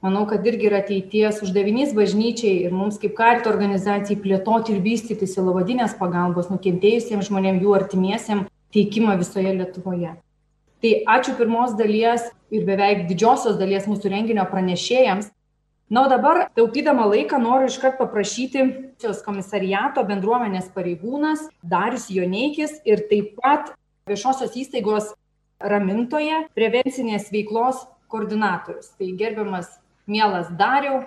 manau 0.00 0.26
kad 0.26 0.46
irgi 0.46 0.68
yra 0.70 0.82
ateities 0.82 1.40
uždavinys 1.42 1.94
bažnyčiai 1.96 2.62
ir 2.66 2.74
mums 2.74 3.00
kaip 3.02 3.16
karito 3.18 3.50
organizacijai 3.50 4.20
plėtoti 4.22 4.74
ir 4.74 4.82
vystyti 4.84 5.26
sielovadinės 5.26 5.96
pagalbos 5.98 6.52
nukentėjusiems 6.52 7.30
žmonėms, 7.30 7.62
jų 7.64 7.74
artimiesiems 7.80 8.50
teikimą 8.74 9.16
visoje 9.18 9.54
Lietuvoje. 9.58 10.14
Tai 10.78 10.92
ačiū 11.16 11.34
pirmos 11.38 11.74
dalies 11.78 12.28
ir 12.54 12.68
beveik 12.68 13.08
didžiosios 13.08 13.58
dalies 13.58 13.88
mūsų 13.90 14.12
renginio 14.12 14.46
pranešėjams. 14.46 15.32
Na, 15.88 16.04
o 16.04 16.08
dabar, 16.12 16.44
taupydama 16.54 17.06
laiką, 17.08 17.38
noriu 17.40 17.70
iškart 17.70 17.96
paprašyti 17.98 18.66
šios 19.00 19.22
komisariato 19.24 20.04
bendruomenės 20.06 20.68
pareigūnas 20.74 21.46
Darius 21.64 22.10
Joneikis 22.12 22.76
ir 22.84 23.06
taip 23.08 23.32
pat 23.40 23.72
viešosios 24.08 24.56
įstaigos 24.58 25.12
ramintoje 25.60 26.44
prevencinės 26.56 27.30
veiklos 27.34 27.84
koordinatorius. 28.08 28.92
Tai 28.98 29.08
gerbiamas 29.20 29.70
mielas 30.08 30.50
Dariau, 30.58 31.02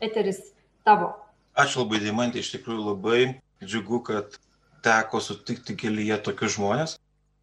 eteris 0.00 0.40
tavo. 0.86 1.14
Ačiū 1.56 1.82
labai, 1.82 2.02
Deimantė, 2.04 2.42
iš 2.42 2.52
tikrųjų 2.54 2.84
labai 2.90 3.20
džiugu, 3.64 4.02
kad 4.06 4.36
teko 4.84 5.22
sutikti 5.24 5.74
kelyje 5.78 6.18
tokius 6.26 6.56
žmonės, 6.58 6.98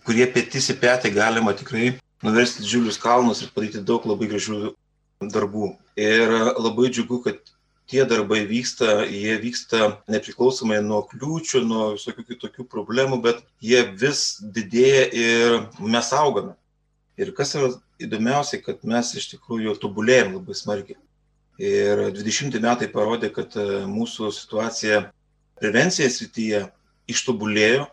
kurie 0.07 0.27
petys 0.31 0.69
į 0.71 0.77
petį 0.83 1.11
galima 1.15 1.55
tikrai 1.57 1.95
nuversti 2.23 2.63
didžiulius 2.63 2.99
kalnus 3.01 3.41
ir 3.43 3.51
padaryti 3.55 3.83
daug 3.83 4.05
labai 4.07 4.29
gražių 4.31 4.73
darbų. 5.33 5.73
Ir 5.99 6.31
labai 6.59 6.91
džiugu, 6.93 7.19
kad 7.25 7.41
tie 7.89 8.05
darbai 8.07 8.43
vyksta, 8.47 9.03
jie 9.09 9.35
vyksta 9.41 9.89
nepriklausomai 10.11 10.79
nuo 10.83 11.03
kliūčių, 11.09 11.63
nuo 11.67 11.85
visokių 11.97 12.25
kitokių 12.31 12.65
problemų, 12.71 13.19
bet 13.23 13.41
jie 13.63 13.83
vis 13.99 14.39
didėja 14.41 15.07
ir 15.11 15.57
mes 15.79 16.11
augame. 16.15 16.55
Ir 17.19 17.33
kas 17.37 17.53
yra 17.57 17.69
įdomiausia, 18.01 18.61
kad 18.63 18.81
mes 18.89 19.13
iš 19.19 19.29
tikrųjų 19.35 19.75
tobulėjom 19.81 20.37
labai 20.39 20.55
smarkiai. 20.57 20.99
Ir 21.61 22.07
20 22.15 22.57
metai 22.63 22.87
parodė, 22.89 23.29
kad 23.33 23.53
e, 23.59 23.83
mūsų 23.85 24.31
situacija 24.33 25.03
prevencijos 25.61 26.17
srityje 26.17 26.63
ištobulėjo. 27.13 27.85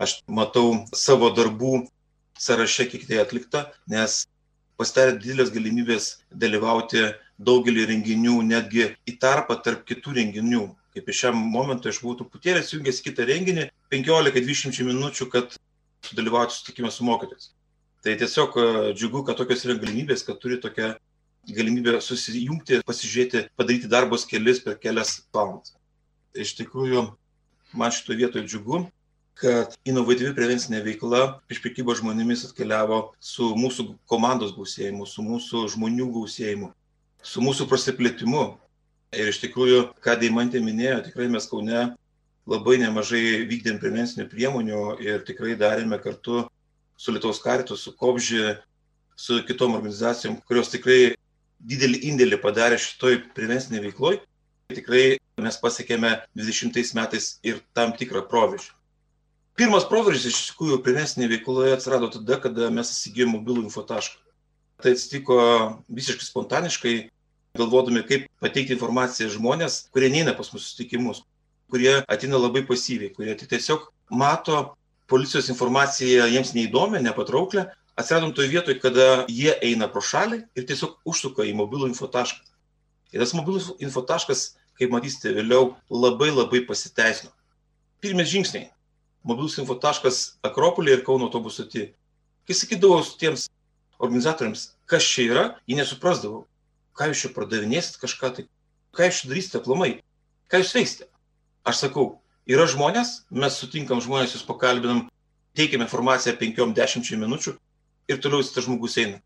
Aš 0.00 0.20
matau 0.30 0.84
savo 0.96 1.32
darbų 1.34 1.88
sąraše, 2.40 2.86
kiek 2.92 3.08
tai 3.08 3.18
atlikta, 3.20 3.66
nes 3.90 4.22
pasidarė 4.80 5.18
didelės 5.18 5.50
galimybės 5.52 6.06
dalyvauti 6.30 7.10
daugelį 7.40 7.86
renginių, 7.90 8.36
netgi 8.44 8.90
į 9.08 9.16
tarpą 9.22 9.56
tarp 9.64 9.86
kitų 9.88 10.16
renginių. 10.18 10.66
Kaip 10.94 11.08
iš 11.08 11.22
šiam 11.24 11.38
momentui 11.54 11.92
aš 11.92 12.00
buvau 12.02 12.18
truputėlį 12.18 12.64
sujungęs 12.66 13.00
kitą 13.04 13.26
renginį, 13.28 13.68
15-20 13.94 14.82
minučių, 14.88 15.28
kad 15.32 15.54
sudalyvauti 16.06 16.56
sutikime 16.56 16.90
su 16.90 17.06
mokytojais. 17.06 17.52
Tai 18.04 18.16
tiesiog 18.18 18.56
e, 18.56 18.66
džiugu, 18.96 19.22
kad 19.28 19.38
tokios 19.38 19.62
yra 19.66 19.76
galimybės, 19.78 20.24
kad 20.26 20.40
turi 20.42 20.58
tokią 20.60 20.94
galimybę 21.56 21.98
susijungti, 22.04 22.80
pasižiūrėti, 22.88 23.44
padaryti 23.60 23.90
darbos 23.92 24.26
kelias 24.28 24.60
per 24.64 24.78
kelias 24.80 25.20
valandas. 25.34 25.76
Iš 26.34 26.56
tikrųjų, 26.58 27.04
man 27.76 27.94
šitoje 27.94 28.22
vietoje 28.24 28.48
džiugu, 28.48 28.82
kad 29.40 29.76
inovatyvi 29.88 30.34
prevencinė 30.36 30.82
veikla 30.84 31.22
iš 31.52 31.62
prekybos 31.64 32.00
žmonėmis 32.02 32.44
atkeliavo 32.48 33.00
su 33.22 33.52
mūsų 33.56 33.86
komandos 34.10 34.52
gausėjimu, 34.56 35.06
su 35.08 35.24
mūsų 35.24 35.64
žmonių 35.76 36.10
gausėjimu, 36.18 36.72
su 37.22 37.42
mūsų 37.44 37.68
prasiplėtimu. 37.70 38.44
Ir 39.16 39.32
iš 39.32 39.40
tikrųjų, 39.42 39.82
ką 40.04 40.14
Deimantė 40.20 40.60
minėjo, 40.62 41.00
tikrai 41.08 41.26
mes 41.32 41.48
Kaune 41.50 41.80
labai 42.50 42.76
nemažai 42.78 43.42
vykdėm 43.50 43.80
prevencinių 43.82 44.28
priemonių 44.30 44.82
ir 45.02 45.24
tikrai 45.26 45.56
darėme 45.58 45.98
kartu 46.02 46.44
su 47.00 47.14
Lietuvos 47.14 47.40
karitu, 47.42 47.76
su 47.76 47.92
Kopži, 47.96 48.54
su 49.16 49.40
kitom 49.48 49.74
organizacijom, 49.78 50.38
kurios 50.46 50.70
tikrai 50.72 51.16
didelį 51.60 52.04
indėlį 52.12 52.38
padarė 52.40 52.78
šitoj 52.80 53.20
prevenciniai 53.36 53.84
veikloj. 53.88 54.20
Tikrai 54.70 55.18
mes 55.42 55.58
pasiekėme 55.60 56.12
20 56.38 56.94
metais 56.96 57.32
ir 57.42 57.60
tam 57.74 57.92
tikrą 57.98 58.22
proveržį. 58.30 58.70
Pirmas 59.58 59.84
proveržis 59.84 60.30
iš 60.30 60.40
tikrųjų 60.52 60.78
prevencinėje 60.86 61.34
veikloje 61.34 61.74
atsirado 61.74 62.08
tada, 62.14 62.38
kada 62.40 62.70
mes 62.72 62.92
įsigijome 62.94 63.34
mobilų 63.36 63.66
infotašką. 63.66 64.20
Tai 64.80 64.92
atsitiko 64.96 65.36
visiškai 65.92 66.24
spontaniškai, 66.24 66.94
galvodami, 67.58 68.02
kaip 68.06 68.28
pateikti 68.42 68.76
informaciją 68.76 69.30
žmonės, 69.34 69.86
kurie 69.94 70.10
neina 70.12 70.34
pas 70.38 70.48
mūsų 70.52 70.62
susitikimus, 70.64 71.24
kurie 71.70 71.98
ateina 72.08 72.38
labai 72.40 72.62
pasyviai, 72.66 73.12
kurie 73.14 73.34
tiesiog 73.40 73.88
mato 74.10 74.60
policijos 75.10 75.50
informacija 75.50 76.28
jiems 76.30 76.54
neįdomi, 76.54 77.02
nepatrauklė, 77.02 77.66
atsiradom 77.98 78.32
toje 78.34 78.52
vietoje, 78.52 78.78
kada 78.82 79.24
jie 79.28 79.52
eina 79.66 79.90
pro 79.90 80.02
šalį 80.04 80.44
ir 80.56 80.66
tiesiog 80.68 80.96
užsuka 81.04 81.46
į 81.46 81.54
mobilų 81.58 81.90
infotašką. 81.90 82.46
Ir 83.10 83.24
tas 83.24 83.34
mobilus 83.34 83.72
infotaškas, 83.82 84.44
kaip 84.78 84.92
matysite 84.94 85.34
vėliau, 85.34 85.74
labai 85.90 86.30
labai 86.30 86.62
pasiteisino. 86.68 87.32
Pirmie 88.00 88.24
žingsniai. 88.24 88.70
Mobilus 89.26 89.58
infotaškas 89.60 90.38
Akropolė 90.46 90.94
ir 90.96 91.02
Kauno 91.04 91.26
autobusų 91.28 91.66
atį. 91.66 91.82
Kai 92.48 92.56
sakydavau 92.56 93.02
tiems 93.20 93.50
organizatoriams, 94.00 94.70
kas 94.90 95.06
čia 95.06 95.28
yra, 95.28 95.44
jie 95.68 95.76
nesuprasdavo, 95.78 96.46
ką 96.98 97.12
jūs 97.12 97.26
čia 97.26 97.34
pardavinėsit 97.36 98.00
kažką, 98.02 98.32
tai 98.36 98.48
ką 98.96 99.06
jūs 99.06 99.22
čia 99.22 99.30
darysite 99.32 99.60
aplamai, 99.60 99.92
ką 100.50 100.64
jūs 100.64 100.74
veiksite. 100.76 101.08
Aš 101.68 101.84
sakau, 101.84 102.08
Yra 102.50 102.64
žmonės, 102.66 103.26
mes 103.30 103.56
sutinkam 103.60 104.00
žmonės, 104.02 104.32
jūs 104.34 104.46
pakalbinam, 104.48 105.04
teikiam 105.54 105.84
informaciją 105.84 106.32
5-10 106.40 107.18
minučių 107.20 107.52
ir 108.10 108.18
toliau 108.24 108.42
tas 108.42 108.64
žmogus 108.64 108.96
eina. 108.98 109.20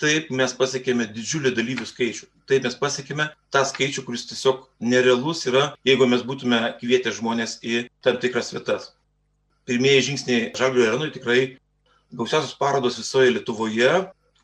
Taip 0.00 0.30
mes 0.32 0.54
pasiekėme 0.56 1.04
didžiulį 1.12 1.52
dalyvių 1.58 1.84
skaičių. 1.90 2.30
Taip 2.48 2.64
mes 2.64 2.78
pasiekėme 2.78 3.26
tą 3.52 3.62
skaičių, 3.68 4.06
kuris 4.06 4.24
tiesiog 4.30 4.64
nerealus 4.80 5.44
yra, 5.50 5.74
jeigu 5.84 6.08
mes 6.08 6.24
būtume 6.26 6.62
kvietę 6.80 7.12
žmonės 7.12 7.58
į 7.60 7.84
tam 8.00 8.16
tikras 8.22 8.54
vietas. 8.54 8.92
Pirmieji 9.68 10.06
žingsniai 10.08 10.48
Žalgirio 10.56 10.88
arenui 10.88 11.12
tikrai 11.14 11.40
gausiausios 12.12 12.54
parodos 12.58 12.98
visoje 13.00 13.32
Lietuvoje, 13.32 13.90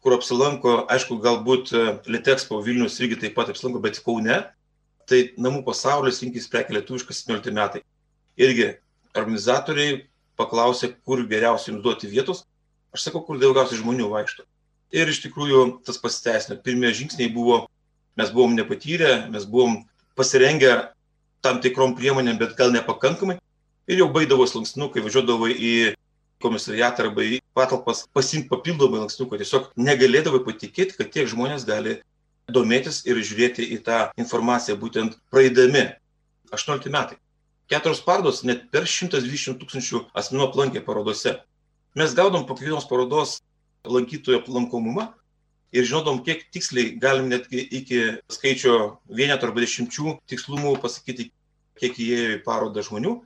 kur 0.02 0.14
apsilanko, 0.16 0.84
aišku, 0.92 1.18
galbūt 1.22 1.72
Litexpo 2.08 2.60
Vilnius 2.64 2.98
irgi 3.02 3.18
taip 3.24 3.36
pat 3.36 3.50
apsilanko, 3.52 3.82
bet 3.84 4.00
Kaune. 4.04 4.42
Tai 5.08 5.20
namų 5.40 5.62
pasaulis 5.64 6.20
rinkis 6.20 6.50
prekė 6.52 6.74
lietuviškas 6.76 7.22
17 7.24 7.54
metai 7.56 7.80
irgi 8.36 8.74
organizatoriai 9.16 10.02
paklausė, 10.38 10.92
kur 11.04 11.24
geriausiai 11.26 11.72
jums 11.72 11.84
duoti 11.84 12.10
vietos. 12.10 12.44
Aš 12.94 13.08
sakau, 13.08 13.22
kur 13.24 13.40
daugiausiai 13.40 13.80
žmonių 13.80 14.10
vaikšto. 14.12 14.44
Ir 14.94 15.08
iš 15.08 15.22
tikrųjų 15.24 15.80
tas 15.84 15.98
pasiteisino. 16.00 16.58
Pirmieji 16.64 17.02
žingsniai 17.02 17.32
buvo, 17.32 17.62
mes 18.20 18.30
buvom 18.32 18.54
nepatyrę, 18.56 19.30
mes 19.32 19.48
buvom 19.48 19.82
pasirengę 20.16 20.90
tam 21.44 21.60
tikrom 21.64 21.96
priemonėm, 21.98 22.38
bet 22.40 22.56
gal 22.58 22.72
nepakankamai. 22.74 23.38
Ir 23.88 24.02
jau 24.02 24.08
baigdavo 24.12 24.44
slankstinukai, 24.48 25.02
važiuodavo 25.04 25.48
į 25.48 25.74
komisariatą 26.42 27.08
arba 27.08 27.24
į 27.24 27.40
patalpas 27.56 28.04
pasimti 28.14 28.50
papildomai 28.50 29.02
lankstinuką. 29.02 29.38
Tiesiog 29.40 29.72
negalėdavo 29.76 30.42
patikėti, 30.46 30.96
kad 30.98 31.10
tiek 31.14 31.28
žmonės 31.30 31.66
gali 31.68 31.98
domėtis 32.48 33.02
ir 33.08 33.20
žiūrėti 33.20 33.66
į 33.76 33.82
tą 33.86 33.98
informaciją 34.20 34.78
būtent 34.80 35.18
praeidami 35.32 35.88
18 36.54 36.92
metai. 36.92 37.18
Keturios 37.68 38.00
parodos 38.00 38.40
net 38.48 38.70
per 38.72 38.86
120 38.88 39.58
tūkstančių 39.60 40.06
asmenų 40.16 40.46
aplankė 40.48 40.80
parodose. 40.86 41.34
Mes 41.98 42.14
gaudom 42.16 42.46
po 42.48 42.56
kiekvienos 42.56 42.88
parodos 42.88 43.38
lankytojų 43.84 44.40
aplankomumą 44.40 45.10
ir 45.76 45.84
žinodom, 45.84 46.22
kiek 46.24 46.46
tiksliai 46.54 46.94
galim 47.00 47.28
netgi 47.28 47.60
iki 47.60 48.00
skaičio 48.32 48.78
vienetų 49.12 49.50
arba 49.50 49.64
dešimčių 49.64 50.16
tikslumų 50.30 50.78
pasakyti, 50.80 51.28
kiek 51.78 52.00
įėjo 52.00 52.38
į 52.38 52.42
parodą 52.46 52.84
žmonių. 52.86 53.18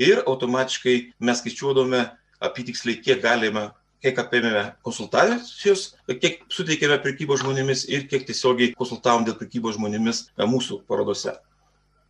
Ir 0.00 0.22
automatiškai 0.22 0.94
mes 1.18 1.42
skaičiuodome 1.42 2.04
apytiksliai, 2.40 3.00
kiek 3.04 3.22
galime, 3.22 3.68
kiek 4.04 4.18
apėmėme 4.20 4.64
konsultacijos, 4.86 5.90
kiek 6.08 6.40
suteikėme 6.52 6.98
prekybos 7.04 7.42
žmonėmis 7.44 7.86
ir 7.92 8.06
kiek 8.10 8.26
tiesiogiai 8.28 8.74
konsultavom 8.76 9.26
dėl 9.28 9.36
prekybos 9.40 9.76
žmonėmis 9.76 10.26
mūsų 10.40 10.82
parodose. 10.88 11.36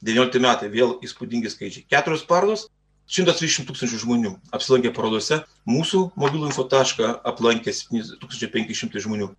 19 0.06 0.40
metai 0.40 0.70
vėl 0.72 0.94
įspūdingi 1.04 1.50
skaičiai. 1.52 1.84
Keturios 1.90 2.22
parodos, 2.28 2.68
120 3.10 3.66
tūkstančių 3.68 3.98
žmonių 4.04 4.30
apsilankė 4.54 4.94
parodose, 4.96 5.40
mūsų 5.68 6.06
mobilų 6.20 6.52
infotašką 6.52 7.10
aplankė 7.26 7.74
7500 7.74 9.02
žmonių. 9.02 9.32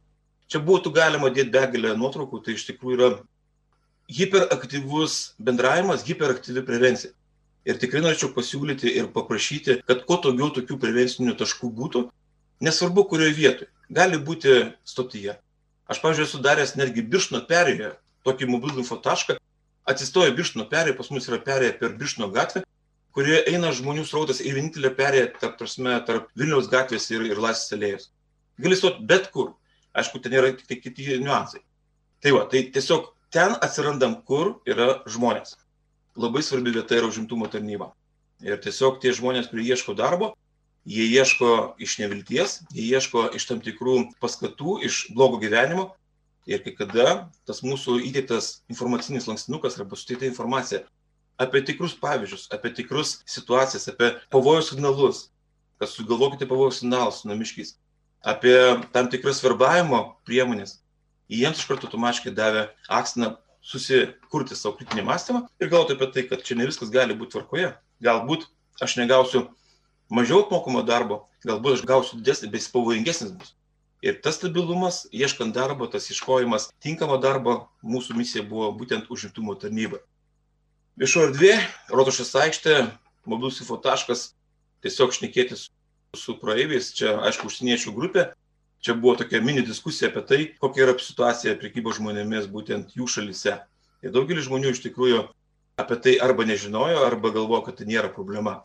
Čia 0.52 0.60
būtų 0.60 0.92
galima 0.92 1.32
dėti 1.32 1.54
begalę 1.54 1.96
nuotraukų, 1.96 2.42
tai 2.44 2.58
iš 2.58 2.68
tikrųjų 2.68 2.98
yra 2.98 3.10
hiperaktyvus 4.12 5.38
bendravimas, 5.40 6.04
hiperaktyvi 6.04 6.66
prevencija. 6.68 7.14
Ir 7.70 7.78
tikrai 7.78 8.02
norėčiau 8.02 8.32
pasiūlyti 8.34 8.90
ir 8.98 9.12
paprašyti, 9.14 9.82
kad 9.86 10.02
kuo 10.08 10.18
daugiau 10.24 10.50
tokių 10.56 10.80
prevencinių 10.82 11.36
taškų 11.38 11.70
būtų, 11.78 12.08
nesvarbu 12.66 13.06
kurioje 13.12 13.36
vietoje. 13.38 13.70
Gali 13.92 14.18
būti 14.18 14.56
stotyje. 14.88 15.36
Aš, 15.92 16.00
pavyzdžiui, 16.02 16.26
esu 16.26 16.42
daręs 16.42 16.74
netgi 16.80 17.04
Biršno 17.06 17.44
perėje 17.50 17.92
tokį 18.26 18.50
mobilų 18.50 18.82
infotašką, 18.82 19.38
atsistoja 19.92 20.34
Biršno 20.34 20.66
perėje, 20.72 20.98
pas 20.98 21.10
mus 21.14 21.28
yra 21.30 21.42
perėje 21.44 21.78
per 21.78 21.94
Biršno 22.00 22.32
gatvę, 22.34 22.64
kurioje 23.14 23.44
eina 23.52 23.74
žmonių 23.76 24.06
srautas 24.08 24.42
ir 24.42 24.56
vienintelė 24.58 24.94
perėja 24.98 25.32
tarp, 25.38 25.58
prasme, 25.60 25.98
tarp 26.08 26.30
Vilniaus 26.40 26.70
gatvės 26.72 27.10
ir, 27.12 27.26
ir 27.30 27.42
Laisvės 27.44 27.76
alėjos. 27.78 28.08
Gali 28.62 28.78
stoti 28.80 29.06
bet 29.10 29.30
kur. 29.36 29.54
Aišku, 29.98 30.22
ten 30.24 30.34
yra 30.38 30.54
tik 30.56 30.80
kiti 30.86 31.18
niuansai. 31.20 31.60
Tai 32.24 32.38
va, 32.38 32.46
tai 32.48 32.64
tiesiog 32.74 33.12
ten 33.34 33.58
atsirandam, 33.60 34.22
kur 34.24 34.62
yra 34.70 35.02
žmonės. 35.10 35.58
Labai 36.20 36.44
svarbi 36.44 36.74
vieta 36.76 36.98
yra 36.98 37.08
užimtumo 37.08 37.48
tarnyba. 37.52 37.92
Ir 38.44 38.60
tiesiog 38.60 39.00
tie 39.02 39.14
žmonės, 39.16 39.52
kurie 39.52 39.68
ieško 39.70 39.94
darbo, 39.96 40.34
jie 40.84 41.06
ieško 41.08 41.78
iš 41.80 42.00
nevilties, 42.02 42.60
jie 42.74 42.90
ieško 42.90 43.30
iš 43.38 43.46
tam 43.48 43.62
tikrų 43.64 44.12
paskatų, 44.24 44.80
iš 44.88 45.06
blogo 45.16 45.40
gyvenimo, 45.42 45.92
Ir 46.50 46.64
kai 46.66 46.74
kada 46.74 47.30
tas 47.46 47.62
mūsų 47.62 48.00
įdėktas 48.08 48.64
informacinis 48.72 49.28
lankstinukas 49.30 49.78
arba 49.78 49.98
suteikta 49.98 50.26
informacija 50.26 50.82
apie 51.42 51.62
tikrus 51.66 51.94
pavyzdžius, 52.02 52.48
apie 52.54 52.72
tikrus 52.78 53.20
situacijas, 53.30 53.88
apie 53.90 54.12
pavojus 54.34 54.72
signalus, 54.72 55.22
kad 55.82 55.90
sugalvokite 55.90 56.48
pavojus 56.50 56.82
signalus 56.82 57.22
su 57.22 57.30
namiškiais, 57.30 57.76
apie 58.26 58.56
tam 58.94 59.10
tikras 59.14 59.42
verbavimo 59.42 60.02
priemonės, 60.26 60.80
jiems 61.30 61.62
iš 61.62 61.70
karto 61.70 61.90
automatiškai 61.90 62.34
davė 62.38 62.68
akstiną 62.90 63.36
susikurti 63.62 64.58
savo 64.58 64.76
kritinį 64.80 65.06
mąstymą 65.08 65.46
ir 65.62 65.70
galvoti 65.70 65.96
apie 65.96 66.10
tai, 66.14 66.26
kad 66.30 66.44
čia 66.46 66.58
ne 66.58 66.68
viskas 66.70 66.92
gali 66.94 67.18
būti 67.18 67.36
tvarkoje. 67.36 67.72
Galbūt 68.02 68.48
aš 68.82 68.98
negausiu 68.98 69.46
mažiau 70.10 70.42
apmokamo 70.46 70.82
darbo, 70.86 71.26
galbūt 71.46 71.80
aš 71.80 71.84
gausiu 71.88 72.20
didesnį, 72.20 72.52
bet 72.52 72.64
jis 72.64 72.72
pavojingesnis 72.74 73.34
bus. 73.38 73.54
Ir 74.02 74.18
tas 74.26 74.40
stabilumas, 74.40 75.04
ieškant 75.14 75.54
darbo, 75.54 75.86
tas 75.86 76.10
ieškojimas 76.10 76.72
tinkamo 76.82 77.20
darbo, 77.22 77.70
mūsų 77.86 78.18
misija 78.18 78.42
buvo 78.42 78.72
būtent 78.74 79.12
užimtumo 79.14 79.54
tarnyba. 79.62 80.02
Viešo 80.98 81.28
erdvė, 81.30 81.54
Rotušės 81.94 82.34
aikštė, 82.42 82.76
mobilus 83.30 83.62
info 83.62 83.78
taškas, 83.78 84.32
tiesiog 84.82 85.14
šnekėtis 85.14 85.68
su 86.18 86.36
praeiviais, 86.42 86.90
čia 86.98 87.14
aišku 87.30 87.48
užsieniečių 87.48 87.94
grupė, 87.96 88.26
čia 88.82 88.96
buvo 88.98 89.16
tokia 89.20 89.42
mini 89.42 89.62
diskusija 89.66 90.10
apie 90.12 90.24
tai, 90.28 90.40
kokia 90.62 90.88
yra 90.88 90.98
situacija 91.00 91.58
prekybo 91.62 91.94
žmonėmis 91.96 92.50
būtent 92.52 92.96
jų 92.98 93.08
šalise. 93.10 93.60
Ir 94.02 94.14
daugelis 94.16 94.48
žmonių 94.50 94.74
iš 94.74 94.82
tikrųjų 94.88 95.24
apie 95.82 95.98
tai 96.02 96.18
arba 96.22 96.46
nežinojo, 96.50 97.06
arba 97.06 97.32
galvojo, 97.34 97.66
kad 97.68 97.80
tai 97.80 97.88
nėra 97.90 98.10
problema. 98.14 98.62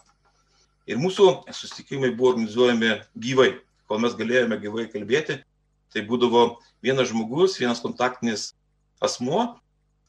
Ir 0.86 1.00
mūsų 1.02 1.48
susitikimai 1.50 2.14
buvo 2.14 2.34
organizuojami 2.34 2.94
gyvai 3.18 3.54
kol 3.86 4.02
mes 4.02 4.14
galėjome 4.18 4.58
gyvai 4.62 4.86
kalbėti, 4.90 5.38
tai 5.94 6.02
būdavo 6.06 6.58
vienas 6.84 7.10
žmogus, 7.12 7.58
vienas 7.60 7.82
kontaktinis 7.84 8.50
asmuo 9.02 9.56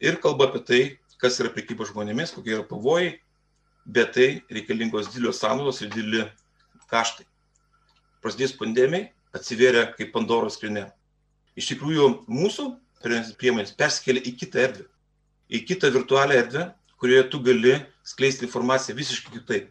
ir 0.02 0.18
kalba 0.22 0.50
apie 0.50 0.64
tai, 0.66 0.82
kas 1.22 1.40
yra 1.42 1.52
prekyba 1.54 1.88
žmonėmis, 1.90 2.34
kokie 2.34 2.56
yra 2.58 2.66
pavojai, 2.66 3.16
bet 3.86 4.14
tai 4.18 4.28
reikalingos 4.54 5.12
didelios 5.14 5.42
sąnaudos 5.42 5.82
ir 5.82 5.94
dideli 5.94 6.26
kaštai. 6.92 7.26
Prasidėjus 8.22 8.58
pandemijai 8.58 9.12
atsivėrė 9.38 9.86
kaip 9.98 10.12
Pandoros 10.16 10.58
skrinė. 10.58 10.88
Iš 11.58 11.72
tikrųjų, 11.74 12.10
mūsų 12.30 12.68
priemonės 13.40 13.74
persikėlė 13.78 14.22
į 14.30 14.34
kitą 14.42 14.64
erdvę, 14.68 14.86
į 15.50 15.64
kitą 15.70 15.92
virtualią 15.94 16.42
erdvę, 16.44 16.66
kurioje 16.98 17.28
tu 17.32 17.42
gali 17.46 17.76
skleisti 18.06 18.46
informaciją 18.48 18.98
visiškai 18.98 19.34
kitaip. 19.38 19.70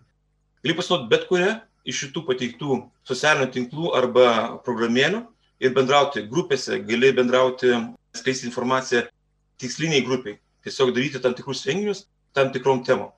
Gali 0.65 0.77
pasinaudoti 0.79 1.13
bet 1.13 1.27
kurią 1.31 1.53
iš 1.87 2.05
šitų 2.05 2.23
pateiktų 2.27 2.81
socialinių 3.07 3.51
tinklų 3.55 3.93
arba 3.99 4.29
programėlių 4.67 5.23
ir 5.63 5.75
bendrauti 5.77 6.25
grupėse, 6.31 6.81
gali 6.87 7.13
bendrauti, 7.15 7.73
skleisti 8.17 8.49
informaciją 8.51 9.07
tiksliniai 9.63 10.05
grupiai, 10.07 10.41
tiesiog 10.67 10.93
daryti 10.97 11.23
tam 11.23 11.37
tikrus 11.37 11.65
renginius 11.69 12.07
tam 12.37 12.53
tikrom 12.53 12.83
temom. 12.85 13.13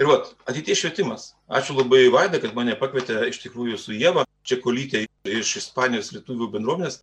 Ir 0.00 0.08
vat, 0.08 0.32
ateities 0.48 0.80
švietimas. 0.80 1.32
Ačiū 1.52 1.76
labai 1.76 2.06
Vaida, 2.10 2.40
kad 2.40 2.56
mane 2.56 2.74
pakvietė 2.80 3.26
iš 3.28 3.42
tikrųjų 3.44 3.76
su 3.78 3.92
Jėva, 3.92 4.24
Čekolytė 4.48 5.06
iš 5.28 5.56
Ispanijos 5.62 6.12
lietuvių 6.14 6.50
bendruomenės. 6.56 7.00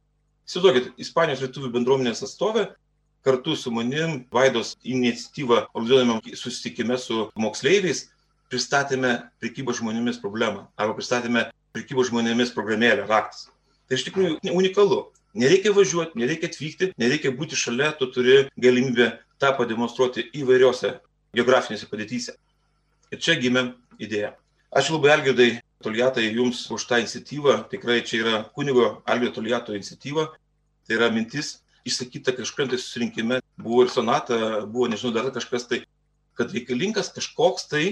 Įsivaizduokit, 0.49 0.93
Ispanijos 0.99 1.43
lietuvių 1.45 1.71
bendruomenės 1.77 2.23
atstovė 2.25 2.69
kartu 3.23 3.55
su 3.55 3.71
manim 3.71 4.25
Vaidos 4.31 4.75
iniciatyva 4.83 5.67
organizuojame 5.73 6.35
susitikime 6.39 6.97
su 6.97 7.27
moksleiviais 7.35 8.07
pristatėme 8.49 9.13
prekybos 9.43 9.79
žmonėmis 9.79 10.19
problemą 10.23 10.65
arba 10.79 10.95
pristatėme 10.97 11.45
prekybos 11.75 12.09
žmonėmis 12.09 12.53
programėlę 12.55 13.05
raktas. 13.07 13.47
Tai 13.87 13.97
iš 13.97 14.05
tikrųjų 14.09 14.39
unikalu. 14.53 15.07
Nereikia 15.37 15.71
važiuoti, 15.75 16.17
nereikia 16.17 16.49
atvykti, 16.49 16.91
nereikia 16.97 17.29
būti 17.37 17.57
šalia, 17.57 17.91
tu 17.93 18.07
turi 18.09 18.47
galimybę 18.57 19.11
tą 19.37 19.51
pademonstruoti 19.57 20.25
įvairiose 20.41 20.95
geografinėse 21.37 21.85
padėtyse. 21.89 22.33
Ir 23.13 23.21
čia 23.21 23.35
gimė 23.37 23.75
idėja. 24.01 24.33
Ačiū 24.73 24.97
labai 24.97 25.13
Algirdai 25.13 25.49
Toliatai 25.79 26.27
jums 26.35 26.65
už 26.71 26.83
tą 26.89 26.99
iniciatyvą. 26.99 27.69
Tikrai 27.71 28.01
čia 28.03 28.17
yra 28.23 28.35
kunigo 28.55 29.01
Algirdo 29.07 29.39
Toliato 29.39 29.75
iniciatyva. 29.75 30.25
Tai 30.83 30.97
yra 30.97 31.07
mintis 31.13 31.61
išsakyta 31.87 32.35
kažkuriam 32.35 32.69
tai 32.71 32.79
susirinkime. 32.81 33.39
Buvo 33.57 33.85
ir 33.85 33.91
sonata, 33.93 34.65
buvo 34.65 34.89
nežinau 34.91 35.13
dar 35.15 35.29
kažkas 35.31 35.67
tai, 35.69 35.83
kad 36.35 36.51
reikalingas 36.55 37.11
kažkoks 37.15 37.69
tai 37.71 37.85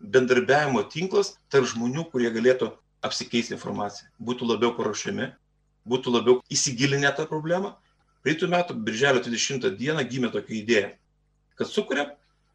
bendarbiavimo 0.00 0.82
tinklas 0.92 1.34
tarp 1.52 1.68
žmonių, 1.70 2.06
kurie 2.12 2.28
galėtų 2.34 2.72
apsikeisti 3.04 3.54
informaciją, 3.56 4.08
būtų 4.20 4.48
labiau 4.48 4.74
paruošiami, 4.76 5.30
būtų 5.88 6.12
labiau 6.12 6.38
įsigilinę 6.52 7.12
tą 7.16 7.26
problemą. 7.30 7.74
Praeitų 8.24 8.48
metų, 8.48 8.76
birželio 8.84 9.20
20 9.20 9.68
dieną, 9.76 10.04
gimė 10.08 10.30
tokia 10.32 10.54
idėja, 10.56 10.92
kad 11.60 11.68
sukuria 11.68 12.06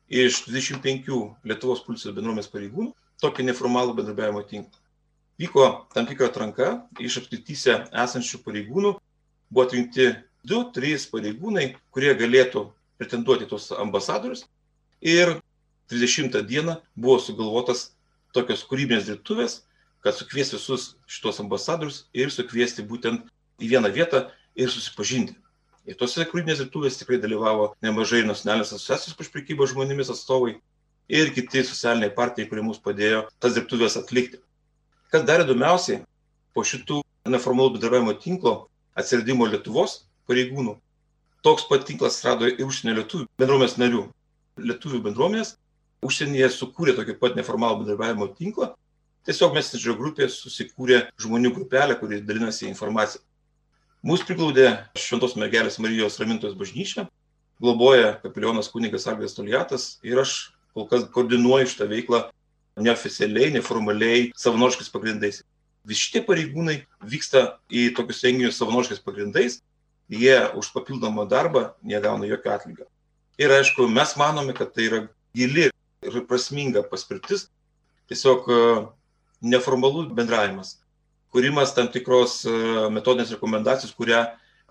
iš 0.10 0.44
25 0.48 1.10
Lietuvos 1.46 1.84
policijos 1.86 2.16
bendruomenės 2.18 2.50
pareigūnų 2.50 2.94
tokį 3.24 3.46
neformalų 3.50 3.96
bendradarbiavimo 3.98 4.44
tinklą. 4.48 4.80
Vyko 5.40 5.66
tam 5.94 6.08
tikra 6.08 6.28
atranka, 6.28 6.70
iš 7.00 7.22
apskrityse 7.22 7.76
esančių 8.04 8.42
pareigūnų 8.44 8.96
buvo 9.50 9.66
atrinkti 9.66 10.10
2-3 10.48 11.08
pareigūnai, 11.12 11.66
kurie 11.96 12.12
galėtų 12.20 12.66
pretenduoti 13.00 13.48
tos 13.48 13.70
ambasadorius 13.72 14.46
ir 15.00 15.38
30 15.90 16.36
dieną 16.48 16.76
buvo 16.96 17.20
sugalvotas 17.24 17.94
tokios 18.36 18.66
kūrybinės 18.68 19.08
dirbtuvės, 19.08 19.62
kad 20.04 20.16
sukviesti 20.16 20.58
visus 20.60 20.96
šitos 21.08 21.40
ambasadorius 21.44 22.04
ir 22.14 22.32
sukviesti 22.32 22.86
būtent 22.86 23.26
į 23.60 23.72
vieną 23.74 23.92
vietą 23.96 24.28
ir 24.60 24.72
susipažinti. 24.72 25.36
Ir 25.90 25.98
tose 25.98 26.24
kūrybinės 26.28 26.60
dirbtuvės 26.62 27.00
tikrai 27.00 27.18
dalyvavo 27.24 27.72
nemažai 27.84 28.22
nacionalinės 28.28 28.76
asociacijos 28.76 29.16
prieš 29.18 29.32
prekybą 29.34 29.68
žmonėmis 29.72 30.12
atstovai 30.14 30.60
ir 31.10 31.34
kiti 31.34 31.64
socialiniai 31.66 32.14
partijai, 32.16 32.48
kurie 32.50 32.64
mums 32.64 32.82
padėjo 32.84 33.26
tas 33.42 33.56
dirbtuvės 33.58 33.98
atlikti. 34.00 34.40
Kas 35.10 35.26
dar 35.26 35.42
įdomiausiai, 35.44 36.04
po 36.54 36.62
šitų 36.66 37.02
neformalų 37.30 37.78
bendravimo 37.78 38.14
tinklo 38.22 38.70
atsiradimo 38.98 39.48
Lietuvos 39.50 40.04
pareigūnų, 40.30 40.76
toks 41.46 41.66
pat 41.70 41.88
tinklas 41.88 42.18
atsirado 42.20 42.50
ir 42.50 42.62
užsienio 42.66 43.00
lietuvių 43.00 43.26
bendruomenės 43.42 43.80
narių. 43.82 44.04
Lietuvių 44.60 45.02
bendruomenės 45.08 45.56
užsienyje 46.06 46.52
sukūrė 46.54 46.94
tokį 46.98 47.18
pat 47.22 47.40
neformalų 47.40 47.82
bendradarbiavimo 47.82 48.30
tinklą. 48.38 48.74
Tiesiog 49.28 49.56
messenger 49.56 49.98
grupė 49.98 50.30
susikūrė 50.32 51.02
žmonių 51.22 51.52
grupelę, 51.58 51.98
kuri 52.00 52.22
dalinasi 52.26 52.70
informaciją. 52.70 53.24
Mūsų 54.06 54.30
priglaudė 54.30 54.68
Šventos 54.96 55.36
mergelės 55.36 55.76
Marijos 55.84 56.16
Ramintojos 56.22 56.56
bažnyčia, 56.60 57.10
globoja 57.60 58.14
kapelionas 58.22 58.70
kunigas 58.72 59.10
Algės 59.12 59.36
Toliatas 59.36 59.90
ir 60.08 60.22
aš 60.22 60.54
kol 60.80 60.88
kas 60.92 61.08
koordinuoju 61.14 61.70
šitą 61.70 61.88
veiklą 61.92 62.24
neoficialiai, 62.80 63.52
neformaliai, 63.56 64.30
savanoriškais 64.40 64.92
pagrindais. 64.94 65.42
Visi 65.88 66.06
šitie 66.06 66.24
pareigūnai 66.28 66.78
vyksta 67.04 67.60
į 67.72 67.90
tokius 67.98 68.24
renginius 68.26 68.60
savanoriškais 68.60 69.04
pagrindais, 69.04 69.60
jie 70.10 70.38
už 70.58 70.72
papildomą 70.76 71.28
darbą 71.30 71.70
negauna 71.84 72.28
jokio 72.30 72.54
atlygio. 72.56 72.88
Ir 73.40 73.54
aišku, 73.56 73.88
mes 73.88 74.16
manome, 74.20 74.56
kad 74.56 74.74
tai 74.76 74.88
yra 74.90 75.02
gili 75.36 75.70
ir 76.04 76.20
prasminga 76.28 76.84
paspirtis, 76.88 77.48
tiesiog 78.12 78.48
e, 78.52 78.60
neformalus 79.54 80.10
bendravimas, 80.16 80.78
kūrimas 81.34 81.76
tam 81.76 81.88
tikros 81.94 82.42
e, 82.48 82.54
metodinės 82.92 83.34
rekomendacijos, 83.36 83.96
kurią 83.96 84.26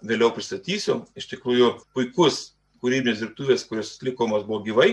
vėliau 0.05 0.33
pristatysiu. 0.35 1.03
Iš 1.18 1.31
tikrųjų, 1.33 1.73
puikus 1.97 2.59
kūrybinės 2.83 3.23
dirbtuvės, 3.23 3.66
kurios 3.68 3.97
atlikomos 3.97 4.44
buvo 4.47 4.61
gyvai, 4.66 4.90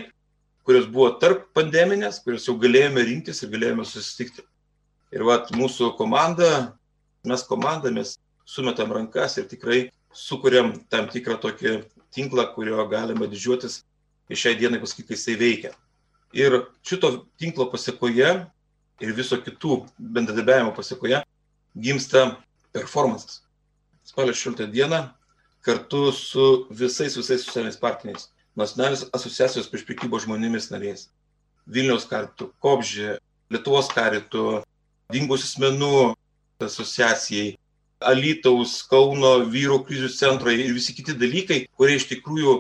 kurios 0.65 0.87
buvo 0.89 1.11
tarp 1.21 1.45
pandeminės, 1.55 2.19
kurios 2.25 2.47
jau 2.49 2.57
galėjome 2.59 3.03
rinktis 3.05 3.43
ir 3.43 3.51
galėjome 3.53 3.85
susitikti. 3.85 4.43
Ir 5.13 5.23
vat 5.27 5.51
mūsų 5.55 5.91
komanda, 5.99 6.75
mes 7.25 7.45
komanda, 7.45 7.91
mes 7.93 8.15
sumetam 8.49 8.91
rankas 8.93 9.37
ir 9.37 9.45
tikrai 9.49 9.85
sukūrėm 10.15 10.73
tam 10.89 11.07
tikrą 11.11 11.37
tokį 11.41 11.77
tinklą, 12.15 12.47
kurio 12.55 12.81
galima 12.89 13.29
didžiuotis 13.29 13.83
ir 14.29 14.41
šiai 14.41 14.57
dienai 14.57 14.81
pasakyti, 14.81 15.11
kai 15.11 15.19
jisai 15.19 15.37
veikia. 15.39 15.71
Ir 16.35 16.65
šito 16.83 17.11
tinklo 17.39 17.69
pasiekoje 17.71 18.31
ir 19.03 19.15
viso 19.15 19.37
kitų 19.43 19.83
bendradarbiavimo 19.99 20.73
pasiekoje 20.75 21.21
gimsta 21.77 22.25
performances. 22.73 23.43
Spalio 24.05 24.33
16 24.33 24.71
dieną 24.73 25.05
kartu 25.65 26.09
su 26.13 26.65
visais, 26.69 27.17
visais 27.17 27.45
socialiniais 27.45 27.77
partneriais 27.81 28.29
nacionalinės 28.59 29.05
asociacijos 29.15 29.69
prieš 29.71 29.85
prekybos 29.87 30.25
žmonėmis 30.25 30.71
nariais, 30.71 31.09
Vilniaus 31.65 32.05
karitų, 32.09 32.51
Kopžė, 32.61 33.17
Lietuvos 33.53 33.89
karitų, 33.93 34.61
dingusių 35.13 35.47
asmenų 35.49 35.95
asociacijai, 36.65 37.55
Alytaus, 38.05 38.79
Kauno 38.89 39.37
vyrų 39.49 39.81
krizių 39.87 40.09
centrai 40.13 40.57
ir 40.59 40.73
visi 40.75 40.93
kiti 40.95 41.15
dalykai, 41.17 41.65
kurie 41.77 41.97
iš 41.99 42.07
tikrųjų 42.11 42.55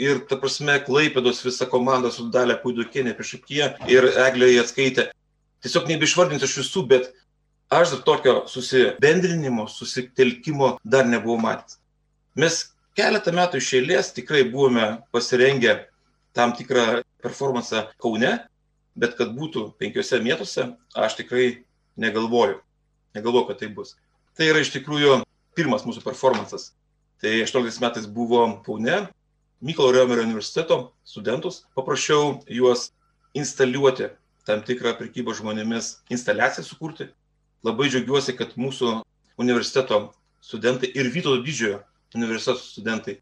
ir, 0.00 0.22
ta 0.28 0.38
prasme, 0.40 0.76
Klaipėdos 0.84 1.42
visa 1.44 1.68
komanda 1.70 2.10
su 2.12 2.28
Dalė 2.32 2.58
Puidukienė 2.62 3.14
priešakie 3.16 3.62
ir 3.90 4.08
Eglė 4.26 4.52
jie 4.52 4.60
atskaitė. 4.64 5.08
Tiesiog 5.64 5.90
nebeišvardinsiu 5.90 6.48
iš 6.48 6.58
visų, 6.62 6.84
bet 6.88 7.10
aš 7.72 7.94
dar 7.94 8.04
tokio 8.06 8.34
susibendrinimo, 8.50 9.66
susitelkimo 9.68 10.76
dar 10.84 11.08
nebuvau 11.08 11.40
matęs. 11.42 11.78
Mes 12.38 12.62
keletą 13.00 13.32
metų 13.32 13.60
iš 13.60 13.70
eilės 13.78 14.12
tikrai 14.12 14.42
buvome 14.50 14.86
pasirengę 15.14 15.86
tam 16.36 16.52
tikrą 16.56 17.00
performansą 17.24 17.86
Kaune, 18.02 18.32
bet 19.00 19.16
kad 19.16 19.32
būtų 19.36 19.70
penkiose 19.80 20.20
mietuose, 20.20 20.66
aš 20.92 21.16
tikrai 21.22 21.62
negalvoju. 22.00 22.60
Negalvoju, 23.16 23.46
kad 23.48 23.62
tai 23.62 23.70
bus. 23.72 23.96
Tai 24.36 24.50
yra 24.50 24.60
iš 24.60 24.72
tikrųjų 24.74 25.22
pirmas 25.56 25.86
mūsų 25.88 26.04
performansas. 26.04 26.74
Tai 27.20 27.32
18 27.46 27.80
metais 27.82 28.06
buvo 28.06 28.44
Kaune, 28.66 29.06
Mykolo 29.60 29.92
Riomerio 29.92 30.24
universiteto 30.24 30.92
studentus, 31.04 31.64
paprašiau 31.76 32.38
juos 32.48 32.90
instaliuoti 33.36 34.08
tam 34.48 34.62
tikrą 34.64 34.94
prekybos 34.96 35.40
žmonėmis 35.40 35.98
instaliaciją 36.12 36.64
sukurti. 36.64 37.10
Labai 37.64 37.90
džiaugiuosi, 37.92 38.36
kad 38.38 38.56
mūsų 38.56 39.00
universiteto 39.40 40.06
studentai 40.40 40.88
ir 40.96 41.12
Vytauto 41.12 41.42
didžiojo 41.44 41.82
universiteto 42.16 42.60
studentai 42.62 43.18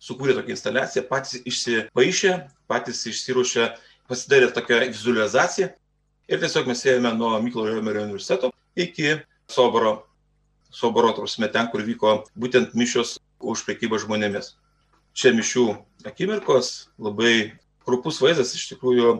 sukūrė 0.00 0.36
tokią 0.38 0.54
instaliaciją, 0.56 1.04
patys 1.10 1.42
išsipaišė, 1.44 2.34
patys 2.70 3.02
išsiruošė, 3.10 3.66
pasidarė 4.08 4.50
tokią 4.56 4.80
vizualizaciją 4.88 5.70
ir 6.30 6.40
tiesiog 6.42 6.70
mes 6.70 6.84
ėjome 6.86 7.12
nuo 7.18 7.34
Myklo 7.42 7.66
Riomerio 7.68 8.06
universiteto 8.06 8.52
iki 8.78 9.18
Soboro, 9.50 10.06
Soboro, 10.70 11.10
tarpsime, 11.16 11.50
ten, 11.50 11.66
kur 11.72 11.82
vyko 11.82 12.20
būtent 12.38 12.76
mišios 12.78 13.18
už 13.42 13.64
prekybą 13.66 13.98
žmonėmis. 13.98 14.54
Čia 15.16 15.32
mišių 15.34 15.64
akimirkos, 16.06 16.90
labai 17.02 17.58
krupus 17.82 18.20
vaizdas, 18.22 18.54
iš 18.54 18.68
tikrųjų 18.70 19.16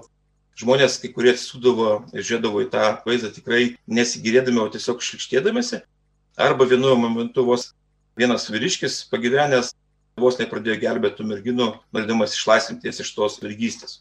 žmonės, 0.61 1.01
kai 1.03 1.11
kurie 1.15 1.33
atsisūdavo 1.35 1.89
ir 2.15 2.23
žiūrėdavo 2.23 2.63
į 2.63 2.69
tą 2.71 2.85
vaizdą 3.09 3.33
tikrai 3.35 3.75
nesigirėdami, 3.91 4.63
o 4.63 4.71
tiesiog 4.71 5.03
šlikštėdamėsi. 5.03 5.83
Arba 6.39 6.69
vienu 6.71 6.95
momentu 6.95 7.45
vos 7.49 7.73
vienas 8.21 8.49
vyriškis 8.53 9.03
pagyvenęs 9.13 9.75
vos 10.21 10.39
nepradėjo 10.41 10.79
gelbėti 10.85 11.27
merginų, 11.27 11.69
norėdamas 11.95 12.37
išlaisvinti 12.37 12.91
jas 12.91 13.01
iš 13.05 13.13
tos 13.17 13.39
vergystės. 13.43 14.01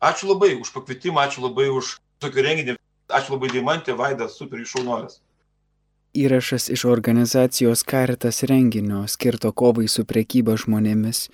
Ačiū 0.00 0.30
labai 0.30 0.54
už 0.56 0.72
pakvietimą, 0.72 1.26
ačiū 1.28 1.44
labai 1.44 1.68
už 1.68 1.98
tokį 2.24 2.46
renginį, 2.46 2.76
ačiū 3.12 3.36
labai 3.36 3.50
Dimantė, 3.52 3.96
Vaidas, 3.98 4.38
super 4.40 4.62
iššaunolės. 4.64 5.20
Įrašas 6.16 6.70
iš 6.74 6.86
organizacijos 6.90 7.84
Karitas 7.86 8.42
renginio 8.48 9.04
skirto 9.06 9.52
kovai 9.52 9.86
su 9.92 10.02
prekyba 10.08 10.56
žmonėmis 10.58 11.28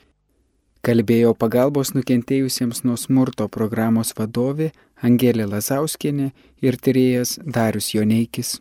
kalbėjo 0.87 1.33
pagalbos 1.35 1.91
nukentėjusiems 1.97 2.85
nuo 2.87 2.95
smurto 3.01 3.49
programos 3.51 4.13
vadovė 4.19 4.71
Angelė 5.03 5.49
Lazauskienė 5.51 6.29
ir 6.63 6.79
tyrėjas 6.79 7.37
Darius 7.43 7.91
Joneikis. 7.95 8.61